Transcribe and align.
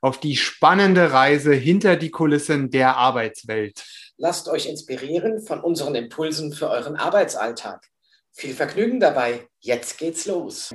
auf 0.00 0.18
die 0.18 0.36
spannende 0.36 1.12
Reise 1.12 1.52
hinter 1.52 1.96
die 1.96 2.10
Kulissen 2.10 2.70
der 2.70 2.96
Arbeitswelt. 2.96 3.84
Lasst 4.16 4.48
euch 4.48 4.66
inspirieren 4.66 5.40
von 5.42 5.60
unseren 5.60 5.94
Impulsen 5.94 6.52
für 6.52 6.68
euren 6.68 6.96
Arbeitsalltag. 6.96 7.86
Viel 8.32 8.54
Vergnügen 8.54 9.00
dabei. 9.00 9.48
Jetzt 9.60 9.98
geht's 9.98 10.26
los. 10.26 10.70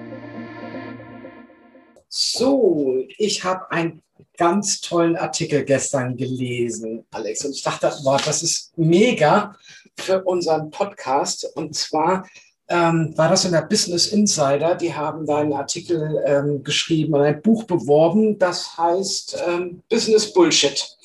So, 2.08 3.04
ich 3.18 3.44
habe 3.44 3.72
einen 3.72 4.02
ganz 4.38 4.82
tollen 4.82 5.16
Artikel 5.18 5.66
gestern 5.66 6.16
gelesen, 6.16 7.06
Alex, 7.12 7.44
und 7.44 7.52
ich 7.52 7.64
dachte, 7.64 7.92
wow, 8.04 8.22
das 8.24 8.44
ist 8.44 8.78
mega 8.78 9.56
für 9.98 10.24
unseren 10.24 10.70
Podcast. 10.70 11.46
Und 11.56 11.76
zwar 11.76 12.28
ähm, 12.68 13.14
war 13.16 13.30
das 13.30 13.46
in 13.46 13.52
der 13.52 13.62
Business 13.62 14.08
Insider. 14.08 14.76
Die 14.76 14.94
haben 14.94 15.26
da 15.26 15.38
einen 15.38 15.54
Artikel 15.54 16.22
ähm, 16.26 16.64
geschrieben 16.64 17.14
und 17.14 17.22
ein 17.22 17.42
Buch 17.42 17.64
beworben, 17.64 18.40
das 18.40 18.78
heißt 18.78 19.44
ähm, 19.48 19.84
Business 19.90 20.34
Bullshit. 20.34 20.98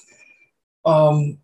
Ähm, 0.85 1.41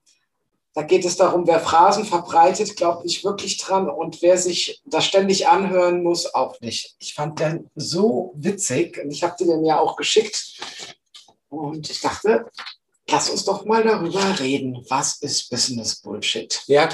da 0.77 0.83
geht 0.83 1.07
es 1.07 1.17
darum, 1.17 1.47
wer 1.47 1.61
Phrasen 1.61 2.05
verbreitet, 2.05 2.77
glaubt 2.77 3.05
nicht 3.05 3.25
wirklich 3.25 3.57
dran 3.57 3.89
und 3.89 4.21
wer 4.21 4.37
sich 4.37 4.83
das 4.85 5.07
ständig 5.07 5.49
anhören 5.49 6.03
muss, 6.03 6.35
auch 6.35 6.61
nicht. 6.61 6.97
Ich 6.99 7.15
fand 7.15 7.41
den 7.41 7.71
so 7.75 8.35
witzig 8.37 9.03
und 9.03 9.11
ich 9.11 9.23
habe 9.23 9.43
den 9.43 9.65
ja 9.65 9.79
auch 9.79 9.97
geschickt. 9.97 10.61
Und 11.49 11.89
ich 11.89 12.01
dachte, 12.03 12.51
Lass 13.09 13.31
uns 13.31 13.45
doch 13.45 13.65
mal 13.65 13.85
darüber 13.85 14.39
reden. 14.41 14.85
Was 14.89 15.19
ist 15.23 15.49
Business 15.49 16.01
Bullshit? 16.01 16.63
Ja, 16.67 16.89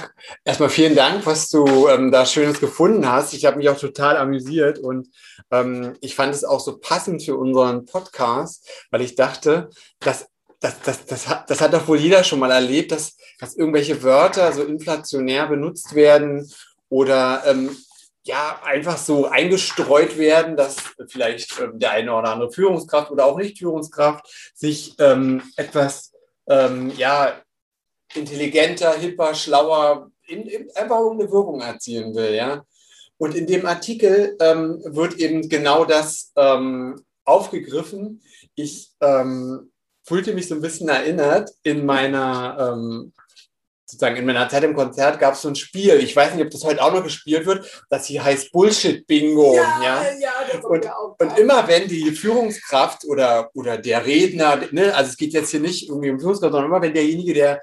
erstmal 0.45 0.69
vielen 0.69 0.95
Dank, 0.95 1.25
was 1.25 1.49
du 1.49 1.89
ähm, 1.89 2.13
da 2.13 2.27
Schönes 2.27 2.61
gefunden 2.61 3.11
hast. 3.11 3.33
Ich 3.33 3.47
habe 3.47 3.57
mich 3.57 3.71
auch 3.71 3.79
total 3.79 4.19
amüsiert 4.19 4.79
und 4.79 5.09
ähm, 5.51 5.95
ich 6.03 6.15
fand 6.15 6.35
es 6.35 6.45
auch 6.45 6.61
so 6.61 6.79
passend 6.79 7.23
für 7.23 7.37
unseren 7.37 7.87
Podcast, 7.87 8.69
weil 8.91 9.01
ich 9.01 9.15
dachte, 9.15 9.71
dass 10.01 10.27
das, 10.61 10.81
das, 10.85 11.07
das, 11.07 11.29
hat, 11.29 11.51
das 11.51 11.61
hat 11.61 11.73
doch 11.73 11.89
wohl 11.89 11.99
jeder 11.99 12.23
schon 12.25 12.39
mal 12.39 12.51
erlebt, 12.51 12.93
dass, 12.93 13.17
dass 13.41 13.57
irgendwelche 13.57 14.03
Wörter 14.03 14.53
so 14.53 14.63
inflationär 14.63 15.47
benutzt 15.47 15.95
werden 15.95 16.49
oder 16.89 17.43
ähm, 17.47 17.77
ja, 18.25 18.61
einfach 18.65 18.99
so 18.99 19.27
eingestreut 19.27 20.17
werden, 20.17 20.57
dass 20.57 20.77
vielleicht 21.09 21.59
ähm, 21.61 21.79
der 21.79 21.93
eine 21.93 22.15
oder 22.15 22.31
andere 22.31 22.53
Führungskraft 22.53 23.11
oder 23.11 23.27
auch 23.27 23.37
nicht 23.37 23.59
Führungskraft 23.59 24.53
sich 24.55 24.95
ähm, 24.99 25.43
etwas 25.57 26.13
ähm, 26.49 26.93
ja, 26.97 27.41
intelligenter, 28.15 28.95
hipper, 28.95 29.35
schlauer, 29.35 30.11
in, 30.27 30.43
in, 30.43 30.71
einfach 30.77 30.99
eine 31.11 31.31
Wirkung 31.31 31.61
erzielen 31.61 32.15
will. 32.15 32.35
Ja? 32.35 32.65
Und 33.19 33.35
in 33.35 33.47
dem 33.47 33.67
Artikel 33.67 34.37
ähm, 34.41 34.81
wird 34.85 35.15
eben 35.15 35.49
genau 35.49 35.85
das 35.85 36.33
ähm, 36.37 37.03
aufgegriffen. 37.25 38.23
Ich 38.55 38.93
ähm, 39.01 39.73
fühlte 40.05 40.35
mich 40.35 40.49
so 40.49 40.55
ein 40.55 40.61
bisschen 40.61 40.89
erinnert 40.89 41.51
in 41.63 41.87
meiner 41.87 42.75
sozusagen 43.93 44.17
in 44.17 44.25
meiner 44.25 44.49
Zeit 44.49 44.65
im 44.65 44.75
Konzert 44.75 45.21
gab 45.21 45.35
es 45.35 45.43
so 45.43 45.49
ein 45.49 45.55
Spiel. 45.55 45.97
Ich 45.97 46.17
weiß 46.17 46.35
nicht, 46.35 46.45
ob 46.45 46.51
das 46.51 46.65
heute 46.65 46.83
auch 46.83 46.93
noch 46.93 47.05
gespielt 47.05 47.45
wird. 47.45 47.85
Das 47.91 48.07
hier 48.07 48.25
heißt 48.25 48.51
Bullshit 48.51 49.07
Bingo. 49.07 49.55
Ja, 49.55 49.83
ja. 49.83 50.03
ja 50.19 50.33
und, 50.63 50.87
und 51.19 51.39
immer 51.39 51.69
wenn 51.69 51.89
die 51.89 52.11
Führungskraft 52.11 53.05
oder, 53.05 53.51
oder 53.55 53.77
der 53.77 54.07
Redner, 54.07 54.59
ne, 54.71 54.95
also 54.95 55.11
es 55.11 55.17
geht 55.17 55.35
jetzt 55.35 55.51
hier 55.51 55.61
nicht 55.61 55.89
irgendwie 55.89 56.11
um 56.11 56.19
Führungskraft, 56.19 56.53
sondern 56.53 56.71
immer 56.71 56.83
wenn 56.83 56.95
derjenige, 56.95 57.35
der 57.35 57.63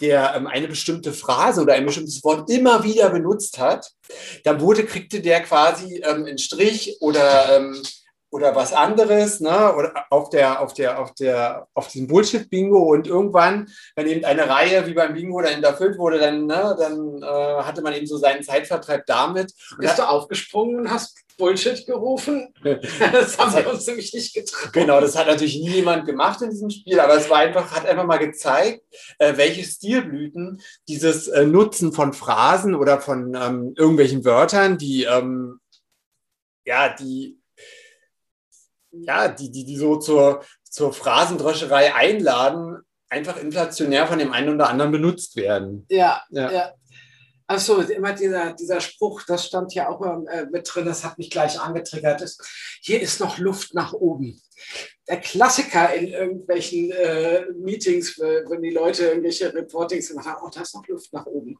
der 0.00 0.34
ähm, 0.34 0.48
eine 0.48 0.66
bestimmte 0.66 1.12
Phrase 1.12 1.62
oder 1.62 1.74
ein 1.74 1.86
bestimmtes 1.86 2.24
Wort 2.24 2.50
immer 2.50 2.82
wieder 2.82 3.10
benutzt 3.10 3.58
hat, 3.58 3.92
dann 4.42 4.60
wurde, 4.60 4.84
kriegte 4.84 5.20
der 5.20 5.40
quasi 5.42 6.02
ähm, 6.04 6.24
einen 6.24 6.38
Strich 6.38 6.96
oder 7.00 7.56
ähm, 7.56 7.80
oder 8.34 8.56
was 8.56 8.72
anderes, 8.72 9.38
ne? 9.38 9.72
Oder 9.76 10.06
auf 10.10 10.28
der, 10.28 10.60
auf 10.60 10.74
der, 10.74 10.98
auf 10.98 11.14
der, 11.14 11.68
auf 11.72 11.86
diesem 11.86 12.08
Bullshit-Bingo 12.08 12.80
und 12.80 13.06
irgendwann, 13.06 13.68
wenn 13.94 14.08
eben 14.08 14.24
eine 14.24 14.48
Reihe 14.48 14.84
wie 14.88 14.92
beim 14.92 15.14
Bingo 15.14 15.40
dann 15.40 15.62
erfüllt 15.62 15.98
wurde, 15.98 16.18
dann, 16.18 16.46
ne, 16.46 16.74
dann 16.76 17.22
äh, 17.22 17.62
hatte 17.62 17.80
man 17.80 17.92
eben 17.94 18.08
so 18.08 18.16
seinen 18.16 18.42
Zeitvertreib 18.42 19.06
damit. 19.06 19.52
Bist 19.78 20.00
du 20.00 20.02
aufgesprungen 20.02 20.80
und 20.80 20.90
hast 20.90 21.16
Bullshit 21.38 21.86
gerufen? 21.86 22.52
das 22.64 23.38
haben 23.38 23.54
wir 23.54 23.70
uns 23.72 23.86
nämlich 23.86 24.12
nicht 24.12 24.34
getraut. 24.34 24.72
Genau, 24.72 25.00
das 25.00 25.16
hat 25.16 25.28
natürlich 25.28 25.60
niemand 25.60 26.04
gemacht 26.04 26.42
in 26.42 26.50
diesem 26.50 26.70
Spiel, 26.70 26.98
aber 26.98 27.14
es 27.14 27.30
war 27.30 27.38
einfach, 27.38 27.70
hat 27.70 27.86
einfach 27.86 28.04
mal 28.04 28.18
gezeigt, 28.18 28.82
äh, 29.20 29.36
welche 29.36 29.62
Stilblüten 29.62 30.60
dieses 30.88 31.28
äh, 31.28 31.46
Nutzen 31.46 31.92
von 31.92 32.12
Phrasen 32.12 32.74
oder 32.74 33.00
von 33.00 33.36
ähm, 33.40 33.74
irgendwelchen 33.76 34.24
Wörtern, 34.24 34.76
die 34.76 35.04
ähm, 35.04 35.60
ja, 36.66 36.88
die 36.88 37.38
ja, 39.02 39.28
die, 39.28 39.50
die, 39.50 39.64
die 39.64 39.76
so 39.76 39.96
zur, 39.96 40.42
zur 40.62 40.92
Phrasendröscherei 40.92 41.94
einladen, 41.94 42.78
einfach 43.08 43.36
inflationär 43.36 44.06
von 44.06 44.18
dem 44.18 44.32
einen 44.32 44.54
oder 44.54 44.68
anderen 44.68 44.92
benutzt 44.92 45.36
werden. 45.36 45.86
Ja, 45.88 46.22
ja. 46.30 46.52
ja. 46.52 46.72
Achso, 47.46 47.80
immer 47.80 48.14
dieser, 48.14 48.54
dieser 48.54 48.80
Spruch, 48.80 49.22
das 49.26 49.46
stand 49.46 49.74
ja 49.74 49.88
auch 49.88 50.00
äh, 50.26 50.46
mit 50.50 50.68
drin, 50.72 50.86
das 50.86 51.04
hat 51.04 51.18
mich 51.18 51.28
gleich 51.28 51.60
angetriggert. 51.60 52.22
Ist, 52.22 52.42
hier 52.80 53.00
ist 53.02 53.20
noch 53.20 53.36
Luft 53.38 53.74
nach 53.74 53.92
oben. 53.92 54.40
Der 55.06 55.20
Klassiker 55.20 55.92
in 55.92 56.08
irgendwelchen 56.08 56.90
äh, 56.90 57.44
Meetings, 57.52 58.18
wenn 58.18 58.62
die 58.62 58.70
Leute 58.70 59.04
irgendwelche 59.08 59.52
Reportings 59.52 60.08
gemacht 60.08 60.26
haben, 60.26 60.42
oh, 60.42 60.50
da 60.52 60.62
ist 60.62 60.74
noch 60.74 60.86
Luft 60.88 61.12
nach 61.12 61.26
oben. 61.26 61.58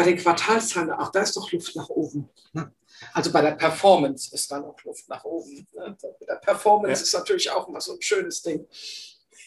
Bei 0.00 0.06
den 0.06 0.16
Quartalszahlen, 0.16 0.90
ach, 0.92 1.12
da 1.12 1.20
ist 1.20 1.36
doch 1.36 1.52
Luft 1.52 1.76
nach 1.76 1.90
oben. 1.90 2.26
Ne? 2.54 2.72
Also 3.12 3.30
bei 3.30 3.42
der 3.42 3.50
Performance 3.50 4.34
ist 4.34 4.50
da 4.50 4.58
noch 4.58 4.82
Luft 4.82 5.06
nach 5.10 5.22
oben. 5.24 5.66
Ne? 5.74 5.94
Bei 6.00 6.26
der 6.26 6.36
Performance 6.36 7.02
ja. 7.02 7.04
ist 7.04 7.12
natürlich 7.12 7.50
auch 7.50 7.68
immer 7.68 7.82
so 7.82 7.92
ein 7.92 8.00
schönes 8.00 8.40
Ding. 8.40 8.66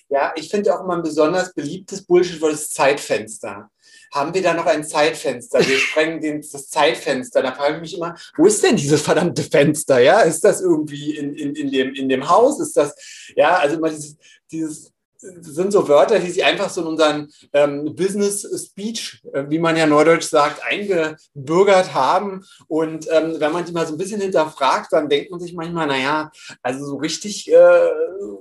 Ja, 0.10 0.32
ich 0.36 0.50
finde 0.50 0.76
auch 0.76 0.84
immer 0.84 0.98
ein 0.98 1.02
besonders 1.02 1.56
beliebtes 1.56 2.06
Bullshit-Wort 2.06 2.54
ist 2.54 2.76
Zeitfenster. 2.76 3.72
Haben 4.12 4.32
wir 4.36 4.44
da 4.44 4.54
noch 4.54 4.68
ein 4.68 4.84
Zeitfenster? 4.84 5.68
Wir 5.68 5.78
sprengen 5.80 6.22
den, 6.22 6.42
das 6.42 6.70
Zeitfenster. 6.70 7.42
Da 7.42 7.56
frage 7.56 7.78
ich 7.78 7.82
mich 7.82 7.98
immer, 7.98 8.16
wo 8.38 8.46
ist 8.46 8.62
denn 8.62 8.76
dieses 8.76 9.02
verdammte 9.02 9.42
Fenster? 9.42 10.02
Ja, 10.02 10.22
ist 10.22 10.44
das 10.44 10.62
irgendwie 10.62 11.18
in, 11.18 11.34
in, 11.34 11.56
in, 11.56 11.72
dem, 11.72 11.96
in 11.96 12.10
dem 12.10 12.30
Haus? 12.30 12.60
Ist 12.60 12.78
das, 12.78 12.94
ja, 13.36 13.58
also 13.58 13.78
immer 13.78 13.90
dieses, 13.90 14.18
dieses 14.52 14.93
sind 15.24 15.72
so 15.72 15.88
Wörter, 15.88 16.20
die 16.20 16.32
sie 16.32 16.44
einfach 16.44 16.70
so 16.70 16.82
in 16.82 16.88
unseren 16.88 17.32
ähm, 17.54 17.96
Business 17.96 18.42
Speech, 18.68 19.22
äh, 19.34 19.46
wie 19.48 19.60
man 19.60 19.78
ja 19.78 19.86
neudeutsch 19.86 20.26
sagt, 20.26 20.62
eingebürgert 20.64 21.94
haben. 21.94 22.44
Und 22.68 23.08
ähm, 23.12 23.36
wenn 23.40 23.52
man 23.52 23.66
die 23.66 23.72
mal 23.72 23.88
so 23.88 23.94
ein 23.94 23.98
bisschen 23.98 24.22
hinterfragt, 24.22 24.92
dann 24.92 25.10
denkt 25.10 25.32
man 25.32 25.40
sich 25.40 25.54
manchmal, 25.54 25.88
naja, 25.88 26.32
also 26.62 26.86
so 26.86 26.96
richtig, 26.98 27.50
äh, 27.52 27.90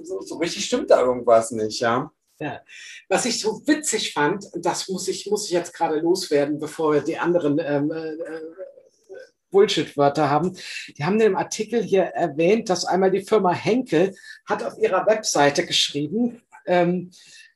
so, 0.03 0.21
so, 0.23 0.37
richtig 0.39 0.65
stimmt 0.65 0.91
da 0.91 1.01
irgendwas 1.01 1.51
nicht, 1.53 1.81
ja. 1.81 2.11
Ja. 2.41 2.61
Was 3.09 3.25
ich 3.25 3.41
so 3.41 3.63
witzig 3.67 4.13
fand, 4.13 4.47
das 4.55 4.89
muss 4.89 5.07
ich, 5.07 5.31
muss 5.31 5.47
ich 5.47 5.53
jetzt 5.53 5.73
gerade 5.73 6.01
loswerden, 6.01 6.59
bevor 6.59 6.95
wir 6.95 7.01
die 7.03 7.19
anderen 7.19 7.61
ähm, 7.61 7.93
äh, 7.93 8.17
Bullshit-Wörter 9.53 10.29
haben. 10.29 10.57
Die 10.97 11.05
haben 11.05 11.15
in 11.15 11.21
dem 11.21 11.37
Artikel 11.37 11.83
hier 11.83 12.05
erwähnt, 12.05 12.69
dass 12.69 12.85
einmal 12.85 13.13
die 13.13 13.25
Firma 13.25 13.53
Henkel 13.53 14.15
hat 14.47 14.65
auf 14.65 14.77
ihrer 14.79 15.07
Webseite 15.07 15.65
geschrieben, 15.65 16.43
ähm, 16.67 17.11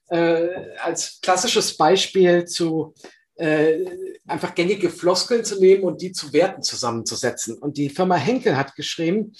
äh, 0.09 0.49
als 0.83 1.21
klassisches 1.21 1.77
Beispiel 1.77 2.45
zu 2.45 2.95
äh, 3.37 3.85
einfach 4.27 4.55
gängige 4.55 4.91
Floskeln 4.91 5.45
zu 5.45 5.61
nehmen 5.61 5.85
und 5.85 6.01
die 6.01 6.13
zu 6.13 6.33
Werten 6.33 6.63
zusammenzusetzen. 6.63 7.59
Und 7.59 7.77
die 7.77 7.91
Firma 7.91 8.17
Henkel 8.17 8.57
hat 8.57 8.75
geschrieben 8.77 9.35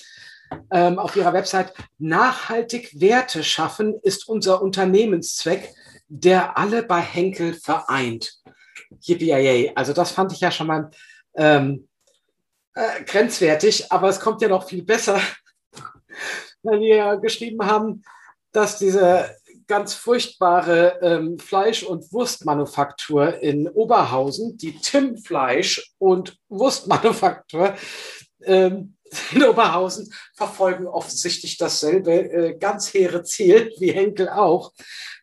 ähm, 0.71 0.99
auf 0.99 1.17
ihrer 1.17 1.33
Website, 1.33 1.73
nachhaltig 1.99 3.01
Werte 3.01 3.43
schaffen 3.43 3.99
ist 4.03 4.29
unser 4.29 4.63
Unternehmenszweck, 4.63 5.73
der 6.09 6.57
alle 6.57 6.83
bei 6.83 7.01
Henkel 7.01 7.55
vereint. 7.55 8.41
Yippie 9.01 9.73
Also 9.75 9.93
das 9.93 10.13
fand 10.13 10.33
ich 10.33 10.41
ja 10.41 10.51
schon 10.51 10.69
mal 10.69 10.91
ähm, 11.35 11.89
äh, 12.75 13.03
grenzwertig, 13.05 13.91
aber 13.91 14.09
es 14.09 14.21
kommt 14.21 14.43
ja 14.43 14.49
noch 14.49 14.69
viel 14.69 14.85
besser, 14.85 15.21
weil 16.63 16.81
wir 16.81 16.97
ja 16.97 17.15
geschrieben 17.17 17.65
haben, 17.67 18.03
dass 18.53 18.79
diese 18.79 19.35
ganz 19.67 19.95
furchtbare 19.95 20.99
ähm, 21.03 21.39
Fleisch- 21.39 21.83
und 21.83 22.13
Wurstmanufaktur 22.13 23.43
in 23.43 23.69
Oberhausen, 23.69 24.57
die 24.57 24.79
Tim 24.79 25.17
Fleisch 25.17 25.93
und 25.99 26.39
Wurstmanufaktur, 26.49 27.75
ähm, 28.45 28.97
in 29.33 29.45
Oberhausen 29.45 30.13
verfolgen 30.35 30.87
offensichtlich 30.87 31.57
dasselbe 31.59 32.13
äh, 32.13 32.59
ganz 32.59 32.93
hehre 32.93 33.23
Ziel 33.23 33.73
wie 33.79 33.93
Henkel 33.93 34.29
auch, 34.29 34.73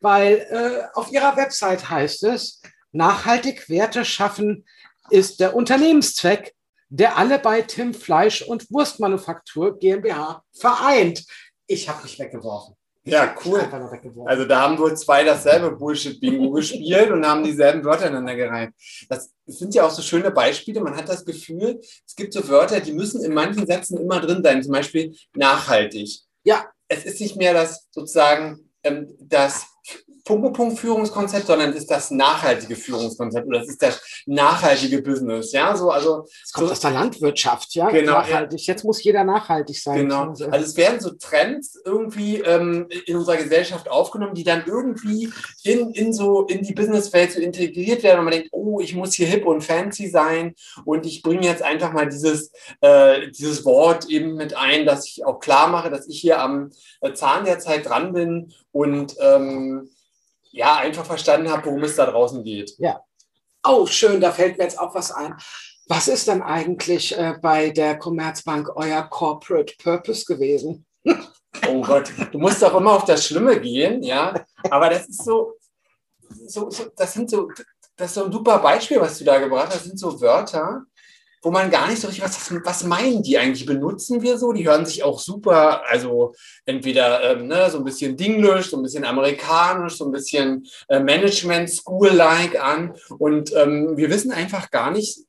weil 0.01 0.47
äh, 0.49 0.97
auf 0.97 1.11
ihrer 1.11 1.35
Website 1.35 1.89
heißt 1.89 2.23
es, 2.23 2.61
nachhaltig 2.91 3.69
Werte 3.69 4.05
schaffen 4.05 4.65
ist 5.09 5.39
der 5.39 5.55
Unternehmenszweck, 5.55 6.55
der 6.89 7.17
alle 7.17 7.39
bei 7.39 7.61
Tim 7.61 7.93
Fleisch- 7.93 8.43
und 8.43 8.71
Wurstmanufaktur 8.71 9.77
GmbH 9.79 10.43
vereint. 10.53 11.25
Ich 11.67 11.89
habe 11.89 12.03
mich 12.03 12.19
weggeworfen. 12.19 12.75
Ja, 13.05 13.35
cool. 13.45 13.59
Also 14.25 14.45
da 14.45 14.61
haben 14.61 14.77
wohl 14.77 14.95
zwei 14.95 15.25
dasselbe 15.25 15.71
Bullshit-Bingo 15.71 16.51
gespielt 16.55 17.11
und 17.11 17.25
haben 17.25 17.43
dieselben 17.43 17.83
Wörter 17.83 18.07
ineinander 18.07 18.35
gereimt. 18.35 18.75
Das 19.09 19.31
sind 19.45 19.75
ja 19.75 19.85
auch 19.85 19.91
so 19.91 20.01
schöne 20.01 20.31
Beispiele. 20.31 20.79
Man 20.79 20.95
hat 20.95 21.09
das 21.09 21.25
Gefühl, 21.25 21.79
es 21.81 22.15
gibt 22.15 22.33
so 22.33 22.47
Wörter, 22.47 22.79
die 22.79 22.93
müssen 22.93 23.23
in 23.23 23.33
manchen 23.33 23.65
Sätzen 23.65 23.97
immer 23.97 24.21
drin 24.21 24.41
sein. 24.41 24.63
Zum 24.63 24.71
Beispiel 24.71 25.13
nachhaltig. 25.33 26.21
Ja. 26.43 26.65
Es 26.87 27.05
ist 27.05 27.19
nicht 27.21 27.37
mehr 27.37 27.53
das 27.53 27.87
sozusagen 27.91 28.69
ähm, 28.83 29.15
das 29.19 29.65
Punkt-Punkt-Führungskonzept, 30.25 31.47
sondern 31.47 31.71
es 31.71 31.77
ist 31.77 31.91
das 31.91 32.09
nachhaltige 32.09 32.75
Führungskonzept 32.75 33.45
oder 33.45 33.61
es 33.61 33.67
ist 33.67 33.81
das 33.81 34.01
nachhaltige 34.25 35.01
Business. 35.01 35.51
Ja, 35.51 35.75
so, 35.75 35.91
also. 35.91 36.25
Es 36.43 36.53
kommt 36.53 36.67
so, 36.67 36.73
aus 36.73 36.79
der 36.79 36.91
Landwirtschaft, 36.91 37.75
ja. 37.75 37.89
Genau. 37.89 38.13
Nachhaltig. 38.13 38.65
Jetzt 38.65 38.85
muss 38.85 39.03
jeder 39.03 39.23
nachhaltig 39.25 39.77
sein. 39.77 39.97
Genau. 39.97 40.29
Also 40.29 40.45
es 40.49 40.77
werden 40.77 41.01
so 41.01 41.11
Trends 41.11 41.77
irgendwie 41.83 42.39
ähm, 42.39 42.87
in 43.05 43.17
unserer 43.17 43.35
Gesellschaft 43.35 43.89
aufgenommen, 43.89 44.33
die 44.33 44.45
dann 44.45 44.63
irgendwie 44.65 45.29
in, 45.63 45.91
in 45.91 46.13
so, 46.13 46.45
in 46.45 46.63
die 46.63 46.73
Businesswelt 46.73 47.33
so 47.33 47.41
integriert 47.41 48.03
werden 48.03 48.19
und 48.19 48.25
man 48.25 48.33
denkt, 48.33 48.49
oh, 48.53 48.79
ich 48.79 48.95
muss 48.95 49.13
hier 49.13 49.27
hip 49.27 49.45
und 49.45 49.61
fancy 49.61 50.07
sein 50.07 50.55
und 50.85 51.05
ich 51.05 51.21
bringe 51.21 51.45
jetzt 51.45 51.61
einfach 51.61 51.91
mal 51.91 52.07
dieses, 52.07 52.51
äh, 52.79 53.29
dieses 53.31 53.65
Wort 53.65 54.05
eben 54.09 54.35
mit 54.35 54.55
ein, 54.55 54.85
dass 54.85 55.05
ich 55.05 55.25
auch 55.25 55.39
klar 55.39 55.67
mache, 55.67 55.89
dass 55.89 56.07
ich 56.07 56.21
hier 56.21 56.39
am 56.39 56.71
äh, 57.01 57.13
Zahn 57.13 57.43
der 57.43 57.59
Zeit 57.59 57.85
dran 57.87 58.13
bin 58.13 58.53
und, 58.71 59.15
ähm, 59.19 59.72
ja, 60.53 60.77
einfach 60.77 61.05
verstanden 61.05 61.51
habe, 61.51 61.65
worum 61.65 61.83
es 61.83 61.95
da 61.95 62.05
draußen 62.05 62.43
geht. 62.43 62.75
Ja. 62.77 63.01
Oh, 63.65 63.85
schön, 63.87 64.21
da 64.21 64.31
fällt 64.31 64.57
mir 64.57 64.65
jetzt 64.65 64.79
auch 64.79 64.93
was 64.93 65.11
ein. 65.11 65.35
Was 65.87 66.07
ist 66.07 66.27
denn 66.27 66.41
eigentlich 66.41 67.17
äh, 67.17 67.35
bei 67.41 67.71
der 67.71 67.97
Commerzbank 67.97 68.69
euer 68.75 69.01
Corporate 69.03 69.73
Purpose 69.81 70.25
gewesen? 70.25 70.85
oh 71.05 71.81
Gott, 71.81 72.11
du 72.31 72.37
musst 72.37 72.61
doch 72.61 72.75
immer 72.75 72.93
auf 72.93 73.05
das 73.05 73.25
Schlimme 73.25 73.59
gehen, 73.59 74.03
ja. 74.03 74.45
Aber 74.69 74.89
das 74.89 75.07
ist 75.09 75.23
so, 75.23 75.55
so, 76.47 76.69
so 76.69 76.85
das 76.95 77.13
sind 77.13 77.29
so, 77.29 77.49
das 77.95 78.09
ist 78.09 78.15
so 78.15 78.25
ein 78.25 78.31
super 78.31 78.59
Beispiel, 78.59 79.01
was 79.01 79.17
du 79.17 79.25
da 79.25 79.39
gebracht 79.39 79.67
hast. 79.67 79.77
Das 79.77 79.83
sind 79.85 79.99
so 79.99 80.21
Wörter, 80.21 80.83
wo 81.43 81.51
man 81.51 81.69
gar 81.69 81.89
nicht 81.89 82.01
so 82.01 82.07
richtig, 82.07 82.23
was, 82.23 82.51
was 82.63 82.83
meinen 82.85 83.21
die 83.21 83.37
eigentlich? 83.37 83.65
Benutzen 83.65 84.21
wir 84.21 84.37
so? 84.37 84.53
Die 84.53 84.67
hören 84.67 84.85
sich 84.85 85.03
auch 85.03 85.19
super, 85.19 85.83
also 85.85 86.33
entweder 86.65 87.31
ähm, 87.31 87.47
ne, 87.47 87.69
so 87.69 87.79
ein 87.79 87.83
bisschen 87.83 88.15
Dinglish, 88.15 88.69
so 88.69 88.77
ein 88.77 88.83
bisschen 88.83 89.03
amerikanisch, 89.03 89.97
so 89.97 90.05
ein 90.05 90.11
bisschen 90.11 90.65
äh, 90.87 91.01
Management-School-like 91.01 92.59
an. 92.63 92.95
Und 93.19 93.53
ähm, 93.55 93.97
wir 93.97 94.09
wissen 94.09 94.31
einfach 94.31 94.71
gar 94.71 94.91
nicht, 94.91 95.19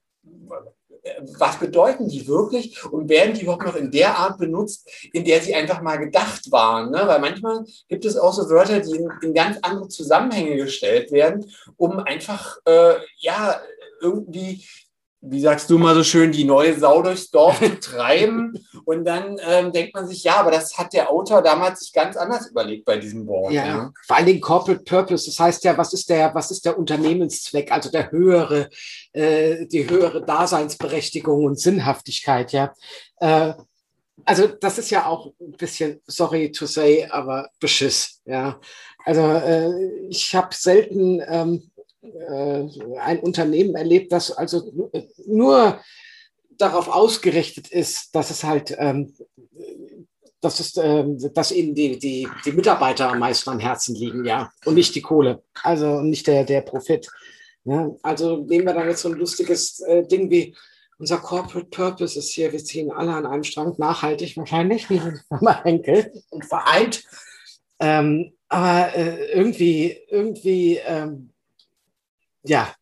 was 1.38 1.58
bedeuten 1.58 2.08
die 2.08 2.26
wirklich 2.26 2.82
und 2.84 3.08
werden 3.08 3.34
die 3.34 3.42
überhaupt 3.42 3.66
noch 3.66 3.76
in 3.76 3.90
der 3.90 4.16
Art 4.16 4.38
benutzt, 4.38 4.88
in 5.12 5.24
der 5.24 5.40
sie 5.40 5.54
einfach 5.54 5.82
mal 5.82 5.96
gedacht 5.96 6.50
waren. 6.50 6.90
Ne? 6.90 7.02
Weil 7.06 7.20
manchmal 7.20 7.64
gibt 7.88 8.04
es 8.04 8.16
auch 8.16 8.32
so 8.32 8.48
Wörter, 8.48 8.80
die 8.80 8.96
in, 8.96 9.10
in 9.20 9.34
ganz 9.34 9.58
andere 9.62 9.88
Zusammenhänge 9.88 10.56
gestellt 10.56 11.12
werden, 11.12 11.50
um 11.76 11.98
einfach, 11.98 12.58
äh, 12.66 12.94
ja, 13.18 13.60
irgendwie 14.00 14.64
wie 15.26 15.40
sagst 15.40 15.70
du 15.70 15.78
mal 15.78 15.94
so 15.94 16.04
schön, 16.04 16.32
die 16.32 16.44
neue 16.44 16.78
Sau 16.78 17.02
durchs 17.02 17.30
Dorf 17.30 17.58
zu 17.58 17.80
treiben. 17.80 18.52
Und 18.84 19.04
dann 19.04 19.38
ähm, 19.46 19.72
denkt 19.72 19.94
man 19.94 20.06
sich, 20.06 20.22
ja, 20.24 20.36
aber 20.36 20.50
das 20.50 20.76
hat 20.76 20.92
der 20.92 21.10
Autor 21.10 21.40
damals 21.40 21.80
sich 21.80 21.92
ganz 21.92 22.16
anders 22.16 22.48
überlegt 22.48 22.84
bei 22.84 22.98
diesem 22.98 23.26
Wort. 23.26 23.52
Ja, 23.52 23.66
ja. 23.66 23.92
vor 24.06 24.16
allen 24.16 24.26
Dingen 24.26 24.40
Corporate 24.40 24.84
Purpose. 24.84 25.26
Das 25.26 25.38
heißt 25.38 25.64
ja, 25.64 25.76
was 25.78 25.94
ist 25.94 26.10
der, 26.10 26.34
was 26.34 26.50
ist 26.50 26.66
der 26.66 26.78
Unternehmenszweck, 26.78 27.72
also 27.72 27.90
der 27.90 28.10
höhere, 28.10 28.68
äh, 29.12 29.66
die 29.66 29.88
höhere 29.88 30.24
Daseinsberechtigung 30.24 31.44
und 31.44 31.58
Sinnhaftigkeit, 31.58 32.52
ja. 32.52 32.74
Äh, 33.20 33.54
also 34.24 34.46
das 34.46 34.78
ist 34.78 34.90
ja 34.90 35.06
auch 35.06 35.32
ein 35.40 35.52
bisschen, 35.52 36.00
sorry 36.06 36.52
to 36.52 36.66
say, 36.66 37.06
aber 37.10 37.48
Beschiss, 37.58 38.20
ja. 38.24 38.60
Also 39.04 39.20
äh, 39.20 40.06
ich 40.08 40.34
habe 40.34 40.54
selten 40.54 41.20
ähm, 41.26 41.70
äh, 41.73 41.73
ein 43.00 43.20
Unternehmen 43.20 43.74
erlebt, 43.74 44.12
das 44.12 44.30
also 44.30 44.90
nur 45.26 45.80
darauf 46.58 46.88
ausgerichtet 46.88 47.68
ist, 47.68 48.14
dass 48.14 48.30
es 48.30 48.44
halt, 48.44 48.74
ähm, 48.78 49.14
dass, 50.40 50.60
es, 50.60 50.76
ähm, 50.76 51.18
dass 51.34 51.52
ihnen 51.52 51.74
die, 51.74 51.98
die, 51.98 52.28
die 52.44 52.52
Mitarbeiter 52.52 53.10
am 53.10 53.18
meisten 53.18 53.50
am 53.50 53.58
Herzen 53.58 53.94
liegen, 53.94 54.24
ja, 54.24 54.50
und 54.64 54.74
nicht 54.74 54.94
die 54.94 55.02
Kohle, 55.02 55.42
also 55.62 56.00
nicht 56.00 56.26
der, 56.26 56.44
der 56.44 56.60
Profit. 56.60 57.10
Ja? 57.64 57.90
Also 58.02 58.38
nehmen 58.38 58.66
wir 58.66 58.74
dann 58.74 58.88
jetzt 58.88 59.02
so 59.02 59.08
ein 59.08 59.18
lustiges 59.18 59.80
äh, 59.80 60.06
Ding 60.06 60.30
wie 60.30 60.54
unser 60.98 61.18
Corporate 61.18 61.66
Purpose 61.70 62.18
ist 62.18 62.30
hier, 62.30 62.52
wir 62.52 62.62
ziehen 62.62 62.92
alle 62.92 63.12
an 63.12 63.26
einem 63.26 63.42
Strang, 63.42 63.74
nachhaltig 63.78 64.36
wahrscheinlich, 64.36 64.88
wie 64.90 65.00
Firma 65.28 65.62
Henkel 65.64 66.12
und 66.30 66.44
vereint. 66.44 67.04
Ähm, 67.80 68.32
aber 68.48 68.94
äh, 68.94 69.32
irgendwie, 69.32 69.98
irgendwie 70.08 70.78
ähm, 70.86 71.33
ja. 72.44 72.74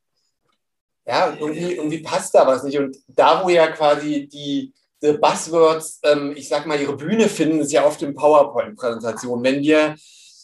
Ja, 1.04 1.36
irgendwie, 1.38 1.74
irgendwie 1.74 2.02
passt 2.02 2.34
da 2.34 2.46
was 2.46 2.62
nicht. 2.62 2.78
Und 2.78 2.96
da, 3.08 3.42
wo 3.42 3.48
ja 3.48 3.66
quasi 3.68 4.28
die, 4.28 4.72
die 5.02 5.12
Buzzwords, 5.14 6.00
ähm, 6.04 6.34
ich 6.36 6.48
sag 6.48 6.66
mal, 6.66 6.80
ihre 6.80 6.96
Bühne 6.96 7.28
finden, 7.28 7.60
ist 7.60 7.72
ja 7.72 7.84
oft 7.84 8.02
in 8.02 8.14
PowerPoint-Präsentationen. 8.14 9.44
Wenn 9.44 9.62
wir 9.62 9.96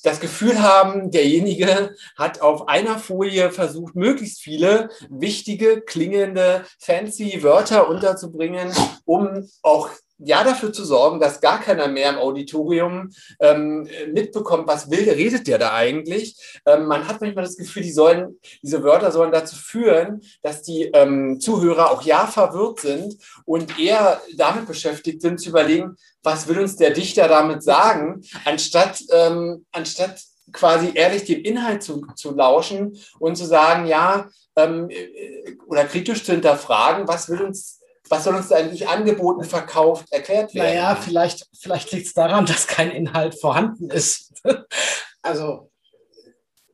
das 0.02 0.20
Gefühl 0.20 0.60
haben, 0.60 1.10
derjenige 1.10 1.94
hat 2.16 2.40
auf 2.40 2.68
einer 2.68 2.98
Folie 2.98 3.50
versucht, 3.50 3.94
möglichst 3.94 4.40
viele 4.40 4.90
wichtige, 5.10 5.80
klingende, 5.80 6.64
fancy 6.78 7.42
Wörter 7.42 7.88
unterzubringen, 7.88 8.72
um 9.04 9.48
auch 9.62 9.90
ja 10.18 10.44
dafür 10.44 10.72
zu 10.72 10.84
sorgen, 10.84 11.20
dass 11.20 11.40
gar 11.40 11.60
keiner 11.60 11.88
mehr 11.88 12.10
im 12.10 12.18
Auditorium 12.18 13.10
ähm, 13.40 13.88
mitbekommt, 14.12 14.66
was 14.66 14.90
will, 14.90 15.08
redet 15.08 15.46
der 15.46 15.58
da 15.58 15.72
eigentlich. 15.72 16.36
Ähm, 16.66 16.86
man 16.86 17.06
hat 17.06 17.20
manchmal 17.20 17.44
das 17.44 17.56
Gefühl, 17.56 17.82
die 17.82 17.92
sollen, 17.92 18.38
diese 18.62 18.82
Wörter 18.82 19.12
sollen 19.12 19.32
dazu 19.32 19.56
führen, 19.56 20.22
dass 20.42 20.62
die 20.62 20.84
ähm, 20.92 21.40
Zuhörer 21.40 21.90
auch 21.90 22.02
ja 22.02 22.26
verwirrt 22.26 22.80
sind 22.80 23.16
und 23.44 23.78
eher 23.78 24.20
damit 24.36 24.66
beschäftigt 24.66 25.22
sind 25.22 25.40
zu 25.40 25.50
überlegen, 25.50 25.96
was 26.22 26.48
will 26.48 26.58
uns 26.58 26.76
der 26.76 26.90
Dichter 26.90 27.28
damit 27.28 27.62
sagen, 27.62 28.22
anstatt, 28.44 29.00
ähm, 29.12 29.66
anstatt 29.72 30.20
quasi 30.52 30.92
ehrlich 30.94 31.24
dem 31.24 31.42
Inhalt 31.42 31.82
zu, 31.82 32.06
zu 32.16 32.34
lauschen 32.34 32.98
und 33.18 33.36
zu 33.36 33.44
sagen, 33.44 33.86
ja, 33.86 34.28
ähm, 34.56 34.90
äh, 34.90 35.56
oder 35.66 35.84
kritisch 35.84 36.24
zu 36.24 36.32
hinterfragen, 36.32 37.06
was 37.06 37.28
will 37.28 37.42
uns 37.42 37.77
was 38.10 38.24
soll 38.24 38.34
uns 38.34 38.48
da 38.48 38.56
eigentlich 38.56 38.88
angeboten, 38.88 39.44
verkauft, 39.44 40.06
erklärt 40.10 40.54
werden? 40.54 40.66
Naja, 40.66 40.96
vielleicht, 40.96 41.46
vielleicht 41.58 41.92
liegt 41.92 42.06
es 42.06 42.14
daran, 42.14 42.46
dass 42.46 42.66
kein 42.66 42.90
Inhalt 42.90 43.38
vorhanden 43.38 43.90
ist. 43.90 44.32
also 45.22 45.70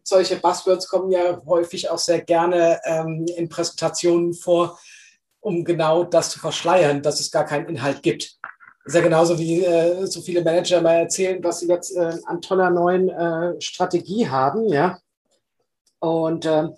solche 0.02 0.36
Buzzwords 0.36 0.88
kommen 0.88 1.10
ja 1.10 1.40
häufig 1.46 1.90
auch 1.90 1.98
sehr 1.98 2.20
gerne 2.20 2.80
ähm, 2.84 3.26
in 3.36 3.48
Präsentationen 3.48 4.34
vor, 4.34 4.78
um 5.40 5.64
genau 5.64 6.04
das 6.04 6.30
zu 6.30 6.38
verschleiern, 6.38 7.02
dass 7.02 7.20
es 7.20 7.30
gar 7.30 7.44
keinen 7.44 7.68
Inhalt 7.68 8.02
gibt. 8.02 8.38
Ist 8.84 8.94
ja 8.94 9.00
genauso 9.00 9.38
wie 9.38 9.64
äh, 9.64 10.06
so 10.06 10.20
viele 10.20 10.42
Manager 10.42 10.82
mal 10.82 10.96
erzählen, 10.96 11.42
was 11.42 11.60
sie 11.60 11.68
jetzt 11.68 11.96
äh, 11.96 12.18
an 12.26 12.42
toller 12.42 12.70
neuen 12.70 13.08
äh, 13.08 13.60
Strategie 13.60 14.28
haben, 14.28 14.68
ja. 14.68 14.98
Und 16.00 16.44
ähm, 16.44 16.76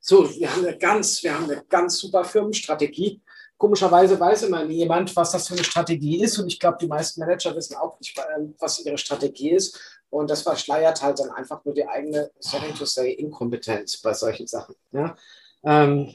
so, 0.00 0.30
wir 0.30 0.54
haben 0.54 0.64
eine 0.64 0.78
ganz, 0.78 1.22
wir 1.24 1.34
haben 1.34 1.50
eine 1.50 1.64
ganz 1.68 1.98
super 1.98 2.24
Firmenstrategie 2.24 3.20
Komischerweise 3.58 4.18
weiß 4.18 4.44
immer 4.44 4.64
jemand, 4.64 5.14
was 5.16 5.32
das 5.32 5.48
für 5.48 5.54
eine 5.54 5.64
Strategie 5.64 6.22
ist. 6.22 6.38
Und 6.38 6.46
ich 6.46 6.60
glaube, 6.60 6.78
die 6.80 6.86
meisten 6.86 7.20
Manager 7.20 7.54
wissen 7.56 7.76
auch 7.76 7.98
nicht, 7.98 8.16
ähm, 8.36 8.54
was 8.60 8.78
ihre 8.84 8.96
Strategie 8.96 9.50
ist. 9.50 9.78
Und 10.10 10.30
das 10.30 10.42
verschleiert 10.42 11.02
halt 11.02 11.18
dann 11.18 11.30
einfach 11.30 11.64
nur 11.64 11.74
die 11.74 11.86
eigene, 11.86 12.30
sorry 12.38 12.72
to 12.72 12.86
say, 12.86 13.12
Inkompetenz 13.12 13.96
bei 13.98 14.14
solchen 14.14 14.46
Sachen. 14.46 14.76
Ja? 14.92 15.16
Ähm, 15.64 16.14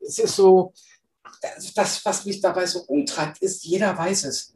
es 0.00 0.18
ist 0.18 0.36
so, 0.36 0.72
das, 1.74 2.04
was 2.04 2.24
mich 2.24 2.40
dabei 2.40 2.66
so 2.66 2.80
umtreibt, 2.80 3.38
ist, 3.38 3.64
jeder 3.64 3.96
weiß 3.96 4.24
es. 4.24 4.54